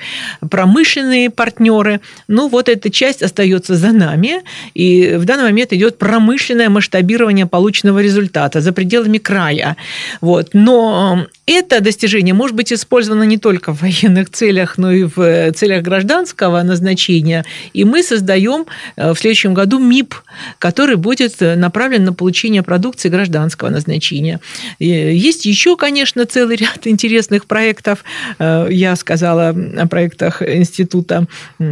промышленные 0.50 1.31
партнеры. 1.31 2.00
Ну, 2.29 2.48
вот 2.48 2.68
эта 2.68 2.90
часть 2.90 3.22
остается 3.22 3.76
за 3.76 3.92
нами, 3.92 4.42
и 4.74 5.16
в 5.16 5.24
данный 5.24 5.44
момент 5.44 5.72
идет 5.72 5.98
промышленное 5.98 6.68
масштабирование 6.68 7.46
полученного 7.46 8.00
результата 8.00 8.61
за 8.61 8.72
пределами 8.72 9.18
края. 9.18 9.76
Вот. 10.20 10.50
Но 10.52 11.26
это 11.46 11.80
достижение 11.80 12.35
может 12.35 12.56
быть 12.56 12.72
использовано 12.72 13.22
не 13.22 13.38
только 13.38 13.72
в 13.72 13.82
военных 13.82 14.30
целях, 14.30 14.78
но 14.78 14.90
и 14.90 15.04
в 15.04 15.52
целях 15.52 15.82
гражданского 15.82 16.62
назначения. 16.62 17.44
И 17.72 17.85
мы 17.85 18.02
создаем 18.02 18.66
э, 18.96 19.12
в 19.12 19.18
следующем 19.18 19.54
году 19.54 19.78
МИП, 19.78 20.16
который 20.59 20.96
будет 20.96 21.40
направлен 21.40 22.04
на 22.04 22.12
получение 22.12 22.64
продукции 22.64 23.09
гражданского 23.09 23.68
назначения. 23.68 24.40
Есть 24.80 25.46
еще, 25.46 25.76
конечно, 25.76 26.26
целый 26.26 26.56
ряд 26.56 26.80
интересных 26.85 27.46
проектов. 27.46 28.04
Э, 28.40 28.66
я 28.68 28.96
сказала 28.96 29.50
о 29.50 29.87
проектах 29.87 30.42
Института 30.42 31.26
э, 31.61 31.64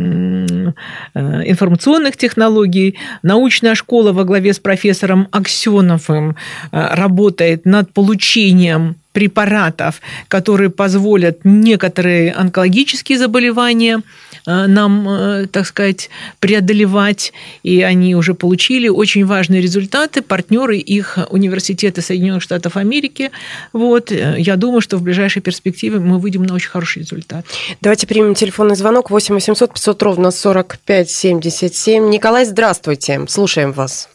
информационных 1.14 2.16
технологий. 2.16 2.96
Научная 3.22 3.74
школа 3.74 4.12
во 4.12 4.22
главе 4.24 4.52
с 4.52 4.60
профессором 4.60 5.26
Аксеновым 5.32 6.36
работает 6.70 7.66
над 7.66 7.92
получением 7.92 8.96
препаратов, 9.14 10.00
которые 10.28 10.70
позволят 10.70 11.38
некоторые 11.44 12.32
онкологические 12.32 13.16
заболевания 13.16 14.02
э, 14.46 14.66
нам, 14.66 15.08
э, 15.08 15.46
так 15.46 15.66
сказать, 15.66 16.10
преодолевать, 16.40 17.32
и 17.62 17.80
они 17.82 18.16
уже 18.16 18.34
получили 18.34 18.88
очень 18.88 19.24
важные 19.24 19.62
результаты. 19.62 20.20
Партнеры 20.20 20.76
их 20.78 21.18
университеты 21.30 22.02
Соединенных 22.02 22.42
Штатов 22.42 22.76
Америки. 22.76 23.30
Вот. 23.72 24.10
Э, 24.10 24.34
я 24.36 24.56
думаю, 24.56 24.80
что 24.80 24.96
в 24.96 25.02
ближайшей 25.02 25.42
перспективе 25.42 26.00
мы 26.00 26.18
выйдем 26.18 26.42
на 26.42 26.54
очень 26.54 26.70
хороший 26.70 27.02
результат. 27.02 27.46
Давайте 27.80 28.08
примем 28.08 28.34
телефонный 28.34 28.74
звонок 28.74 29.10
8 29.10 29.34
800 29.34 29.74
500 29.74 30.02
ровно 30.02 30.30
45 30.32 31.08
77. 31.08 32.10
Николай, 32.10 32.44
здравствуйте. 32.44 33.24
Слушаем 33.28 33.70
вас. 33.70 34.08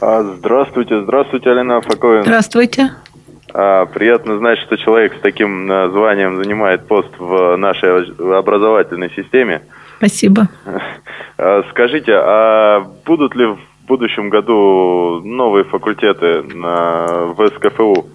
А, 0.00 0.22
здравствуйте, 0.38 1.02
здравствуйте, 1.02 1.50
Алина 1.50 1.80
Факовина. 1.80 2.22
Здравствуйте. 2.22 2.92
А, 3.54 3.86
приятно 3.86 4.36
знать, 4.38 4.58
что 4.58 4.76
человек 4.76 5.14
с 5.14 5.20
таким 5.20 5.68
званием 5.92 6.36
занимает 6.42 6.86
пост 6.88 7.10
в 7.18 7.56
нашей 7.56 8.12
образовательной 8.38 9.10
системе. 9.10 9.62
Спасибо. 9.98 10.48
А, 11.36 11.64
скажите, 11.70 12.12
а 12.14 12.86
будут 13.04 13.34
ли 13.34 13.44
в 13.44 13.58
будущем 13.88 14.30
году 14.30 15.20
новые 15.24 15.64
факультеты 15.64 16.42
в 16.42 17.50
СКФУ? 17.56 18.06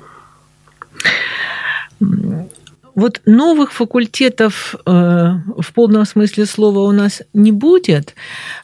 вот 2.99 3.21
новых 3.25 3.71
факультетов 3.71 4.75
э, 4.85 4.89
в 4.89 5.73
полном 5.73 6.05
смысле 6.05 6.45
слова 6.45 6.79
у 6.79 6.91
нас 6.91 7.21
не 7.33 7.51
будет. 7.51 8.13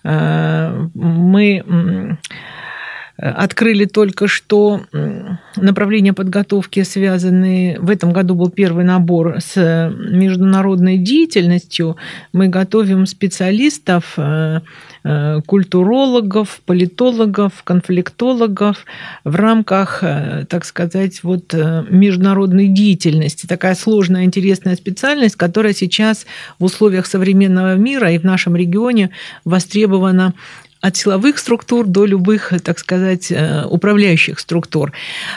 Э, 0.04 0.88
мы 0.94 2.18
открыли 3.18 3.86
только 3.86 4.28
что 4.28 4.82
направления 5.56 6.14
подготовки, 6.14 6.84
связанные... 6.84 7.80
В 7.80 7.90
этом 7.90 8.12
году 8.12 8.36
был 8.36 8.50
первый 8.50 8.84
набор 8.84 9.38
с 9.40 9.56
международной 9.56 10.98
деятельностью. 10.98 11.98
Мы 12.34 12.48
готовим 12.48 13.06
специалистов, 13.06 14.14
э, 14.18 14.60
э, 15.04 15.42
культурологов, 15.46 16.62
политологов, 16.66 17.64
конфликтологов 17.64 18.86
в 19.24 19.36
рамках, 19.36 20.00
э, 20.02 20.46
так 20.50 20.66
сказать, 20.66 21.24
вот 21.24 21.54
международной 21.90 22.68
деятельности. 22.68 23.46
Такая 23.46 23.76
сложная, 23.76 24.26
интересная 24.26 24.76
специальность, 24.76 25.36
которая 25.36 25.74
сейчас 25.74 26.26
в 26.60 26.66
условиях 26.66 27.06
современного 27.06 27.76
мира 27.76 28.12
и 28.12 28.18
в 28.18 28.24
нашем 28.24 28.56
регионе 28.56 29.12
востребована 29.46 30.34
от 30.82 30.98
силовых 30.98 31.40
структур 31.40 31.88
до 31.88 32.06
любых, 32.06 32.54
так 32.64 32.80
сказать, 32.80 33.32
э, 33.32 33.64
управляющих 33.66 34.40
структур. 34.40 34.92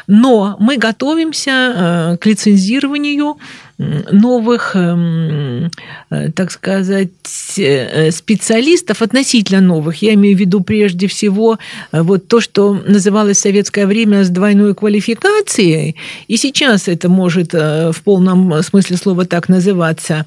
Но 0.07 0.57
мы 0.61 0.77
готовимся 0.77 1.51
э, 1.51 2.17
к 2.19 2.27
лицензированию 2.27 3.39
новых, 3.79 4.75
эм, 4.75 5.71
э, 6.11 6.33
так 6.33 6.51
сказать, 6.51 7.11
специалистов, 7.25 9.03
относительно 9.03 9.61
новых. 9.61 10.03
Я 10.03 10.15
имею 10.15 10.37
в 10.37 10.41
виду 10.41 10.61
прежде 10.63 11.07
всего 11.07 11.59
вот 11.93 12.27
то, 12.27 12.41
что 12.41 12.75
называлось 12.75 13.39
в 13.39 13.41
советское 13.41 13.87
время 13.87 14.25
с 14.25 14.31
двойной 14.31 14.75
квалификацией, 14.75 15.95
и 16.27 16.37
сейчас 16.37 16.89
это 16.89 17.09
может 17.09 17.53
в 17.53 17.97
полном 18.05 18.63
смысле 18.63 18.97
слова 18.97 19.25
так 19.25 19.49
называться 19.49 20.27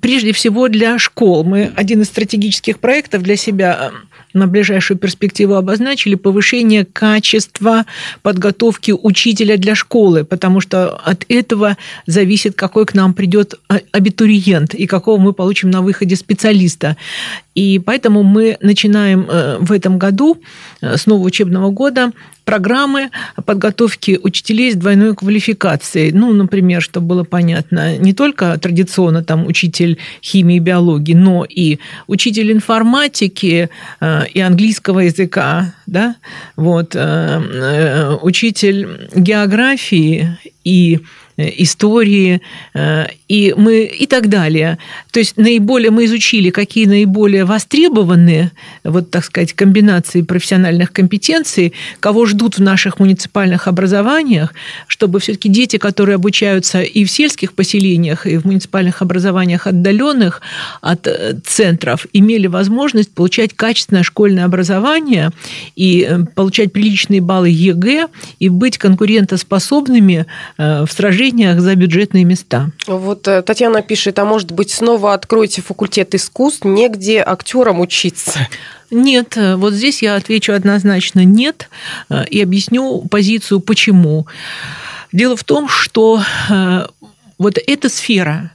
прежде 0.00 0.32
всего 0.32 0.68
для 0.68 0.98
школ. 0.98 1.44
Мы 1.44 1.72
один 1.76 2.02
из 2.02 2.06
стратегических 2.06 2.78
проектов 2.78 3.22
для 3.22 3.36
себя 3.36 3.92
э, 3.92 4.16
на 4.32 4.46
ближайшую 4.46 4.98
перспективу 4.98 5.54
обозначили 5.54 6.14
повышение 6.14 6.84
качества 6.84 7.86
подготовки 8.22 8.92
учителя 8.92 9.56
для 9.56 9.74
школы, 9.74 10.24
потому 10.24 10.60
что 10.60 10.90
от 10.96 11.24
этого 11.28 11.76
зависит, 12.06 12.54
какой 12.54 12.86
к 12.86 12.94
нам 12.94 13.14
придет 13.14 13.54
а, 13.68 13.80
абитуриент 13.92 14.74
и 14.74 14.86
какого 14.86 15.18
мы 15.18 15.32
получим 15.32 15.70
на 15.70 15.82
выходе 15.82 16.16
специалиста. 16.16 16.96
И 17.54 17.78
поэтому 17.78 18.22
мы 18.22 18.58
начинаем 18.60 19.26
э, 19.28 19.56
в 19.60 19.72
этом 19.72 19.98
году, 19.98 20.40
э, 20.80 20.96
с 20.96 21.06
нового 21.06 21.26
учебного 21.26 21.70
года, 21.70 22.12
программы 22.46 23.10
подготовки 23.44 24.18
учителей 24.22 24.72
с 24.72 24.76
двойной 24.76 25.14
квалификацией. 25.14 26.12
Ну, 26.12 26.32
например, 26.32 26.80
чтобы 26.80 27.08
было 27.08 27.24
понятно, 27.24 27.98
не 27.98 28.14
только 28.14 28.56
традиционно 28.58 29.22
там 29.22 29.46
учитель 29.46 29.98
химии 30.22 30.56
и 30.56 30.60
биологии, 30.60 31.12
но 31.12 31.44
и 31.44 31.78
учитель 32.06 32.52
информатики 32.52 33.68
э, 34.00 34.26
и 34.32 34.40
английского 34.40 35.00
языка, 35.00 35.74
да, 35.86 36.16
вот, 36.56 36.96
учитель 38.22 39.08
географии 39.14 40.38
и 40.64 41.00
истории 41.36 42.40
и, 43.28 43.54
мы, 43.56 43.84
и 43.84 44.06
так 44.06 44.28
далее. 44.28 44.78
То 45.10 45.18
есть 45.18 45.36
наиболее 45.36 45.90
мы 45.90 46.04
изучили, 46.04 46.50
какие 46.50 46.86
наиболее 46.86 47.44
востребованные, 47.44 48.52
вот 48.84 49.10
так 49.10 49.24
сказать, 49.24 49.52
комбинации 49.52 50.22
профессиональных 50.22 50.92
компетенций, 50.92 51.72
кого 52.00 52.26
ждут 52.26 52.58
в 52.58 52.62
наших 52.62 52.98
муниципальных 52.98 53.68
образованиях, 53.68 54.54
чтобы 54.86 55.20
все-таки 55.20 55.48
дети, 55.48 55.76
которые 55.76 56.14
обучаются 56.14 56.82
и 56.82 57.04
в 57.04 57.10
сельских 57.10 57.52
поселениях, 57.52 58.26
и 58.26 58.36
в 58.36 58.44
муниципальных 58.44 59.02
образованиях 59.02 59.66
отдаленных 59.66 60.40
от 60.80 61.06
э, 61.06 61.34
центров, 61.44 62.06
имели 62.12 62.46
возможность 62.46 63.12
получать 63.12 63.54
качественное 63.54 64.02
школьное 64.02 64.44
образование 64.44 65.30
и 65.74 66.06
э, 66.08 66.18
получать 66.34 66.72
приличные 66.72 67.20
баллы 67.20 67.48
ЕГЭ 67.50 68.08
и 68.38 68.48
быть 68.48 68.78
конкурентоспособными 68.78 70.26
э, 70.58 70.84
в 70.84 70.92
сражениях 71.26 71.60
за 71.60 71.74
бюджетные 71.74 72.24
места. 72.24 72.70
Вот 72.86 73.26
э, 73.28 73.42
Татьяна 73.42 73.82
пишет, 73.82 74.18
а 74.18 74.24
может 74.24 74.52
быть, 74.52 74.70
снова 74.70 75.14
откроете 75.14 75.62
факультет 75.62 76.14
искусств, 76.14 76.64
негде 76.64 77.22
актерам 77.24 77.80
учиться? 77.80 78.48
Нет, 78.90 79.36
э, 79.36 79.56
вот 79.56 79.74
здесь 79.74 80.02
я 80.02 80.16
отвечу 80.16 80.52
однозначно 80.52 81.24
нет 81.24 81.68
э, 82.08 82.26
и 82.28 82.42
объясню 82.42 83.02
позицию 83.10 83.60
почему. 83.60 84.26
Дело 85.12 85.36
в 85.36 85.44
том, 85.44 85.68
что 85.68 86.20
вот 87.38 87.58
эта 87.66 87.88
сфера 87.88 88.50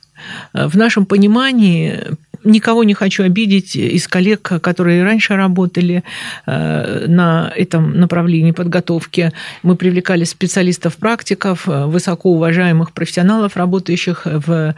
в 0.53 0.77
нашем 0.77 1.05
понимании 1.05 2.17
никого 2.43 2.83
не 2.83 2.93
хочу 2.93 3.23
обидеть 3.23 3.75
из 3.75 4.07
коллег, 4.07 4.41
которые 4.41 5.03
раньше 5.03 5.35
работали 5.35 6.03
э, 6.45 7.05
на 7.07 7.51
этом 7.55 7.99
направлении 7.99 8.51
подготовки. 8.51 9.31
Мы 9.63 9.75
привлекали 9.75 10.23
специалистов-практиков, 10.23 11.65
высоко 11.65 12.31
уважаемых 12.31 12.91
профессионалов, 12.91 13.57
работающих 13.57 14.25
в 14.25 14.51
э, 14.51 14.73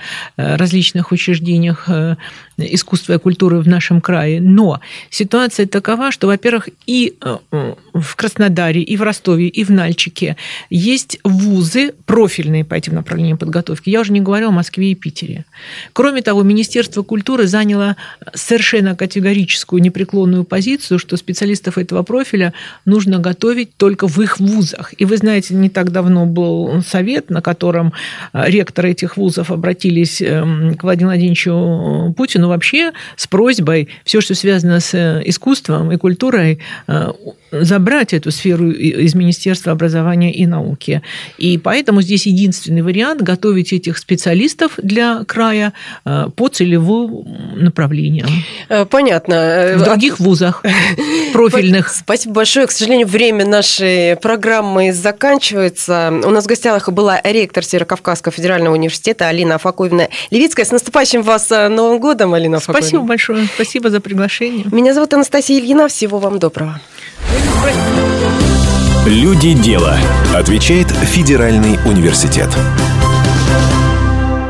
различных 0.56 1.12
учреждениях 1.12 1.86
э, 1.88 2.16
искусства 2.58 3.14
и 3.14 3.20
культуры 3.20 3.60
в 3.60 3.68
нашем 3.68 4.02
крае. 4.02 4.42
Но 4.42 4.80
ситуация 5.10 5.66
такова, 5.66 6.12
что, 6.12 6.28
во-первых, 6.28 6.70
и 6.86 7.18
в 7.94 8.16
Краснодаре, 8.16 8.82
и 8.82 8.96
в 8.96 9.02
Ростове, 9.02 9.48
и 9.48 9.64
в 9.64 9.72
Нальчике 9.72 10.38
есть 10.70 11.20
вузы 11.24 11.94
профильные 12.06 12.64
по 12.64 12.76
этим 12.76 12.96
направлениям 12.96 13.38
подготовки. 13.38 13.90
Я 13.90 14.02
уже 14.02 14.12
не 14.14 14.22
говорю 14.22 14.50
о 14.50 14.52
Москве 14.52 14.92
и 14.92 14.96
Питере. 14.96 15.46
Кроме 15.94 16.22
того, 16.22 16.44
Министерство 16.44 17.04
культуры 17.04 17.48
заняла 17.54 17.98
совершенно 18.34 18.96
категорическую 18.96 19.80
непреклонную 19.80 20.44
позицию, 20.44 20.98
что 20.98 21.18
специалистов 21.18 21.78
этого 21.78 22.02
профиля 22.02 22.52
нужно 22.84 23.20
готовить 23.20 23.78
только 23.78 24.08
в 24.08 24.20
их 24.20 24.40
вузах. 24.40 24.92
И 24.98 25.06
вы 25.06 25.18
знаете, 25.18 25.54
не 25.54 25.70
так 25.70 25.92
давно 25.92 26.26
был 26.26 26.82
совет, 26.82 27.30
на 27.30 27.42
котором 27.44 27.94
э, 28.34 28.50
ректоры 28.50 28.92
этих 28.92 29.18
вузов 29.18 29.52
обратились 29.52 30.20
эм, 30.20 30.74
к 30.76 30.84
Владимиру 30.84 31.10
Владимировичу 31.10 32.14
Путину 32.18 32.48
вообще 32.48 32.92
с 33.18 33.28
просьбой 33.28 33.88
все, 34.04 34.20
что 34.20 34.34
связано 34.34 34.80
с 34.80 34.96
э, 34.96 35.22
искусством 35.26 35.92
и 35.92 35.98
культурой, 35.98 36.58
э, 36.88 37.12
забрать 37.52 38.14
эту 38.14 38.32
сферу 38.32 38.72
из 38.72 39.14
Министерства 39.14 39.74
образования 39.74 40.34
и 40.34 40.48
науки. 40.48 41.04
И 41.38 41.60
поэтому 41.60 42.02
здесь 42.02 42.26
единственный 42.26 42.82
вариант 42.82 43.22
готовить 43.22 43.74
этих 43.74 44.00
специалистов 44.00 44.80
для 44.82 45.24
края 45.26 45.74
по 46.04 46.48
целевому 46.48 47.43
направлениям. 47.56 48.28
Э, 48.70 48.86
понятно. 48.86 49.34
Э, 49.34 49.78
в 49.78 49.84
других 49.84 50.20
вузах 50.20 50.64
профильных. 51.34 51.90
Спасибо 51.90 52.36
большое. 52.36 52.68
К 52.68 52.72
сожалению, 52.72 53.08
время 53.08 53.46
нашей 53.46 54.16
программы 54.16 54.94
заканчивается. 54.94 56.14
У 56.24 56.30
нас 56.30 56.46
в 56.46 56.48
гостях 56.48 56.90
была 56.90 57.20
ректор 57.24 57.64
Северокавказского 57.64 58.32
федерального 58.32 58.74
университета 58.74 59.28
Алина 59.28 59.56
Афаковна 59.56 60.10
Левицкая. 60.32 60.66
С 60.66 60.72
наступающим 60.72 61.22
вас 61.22 61.52
э, 61.52 61.68
Новым 61.70 62.00
годом, 62.00 62.34
Алина 62.34 62.58
Афаковна. 62.58 62.82
Спасибо 62.82 63.04
большое. 63.04 63.48
Спасибо 63.56 63.90
за 63.90 64.00
приглашение. 64.00 64.66
Меня 64.72 64.94
зовут 64.94 65.14
Анастасия 65.14 65.60
Ильина. 65.60 65.88
Всего 65.88 66.20
вам 66.20 66.40
доброго. 66.40 66.80
Люди 69.06 69.54
дела. 69.54 69.98
Отвечает 70.34 70.88
Федеральный 70.90 71.78
университет. 71.86 72.50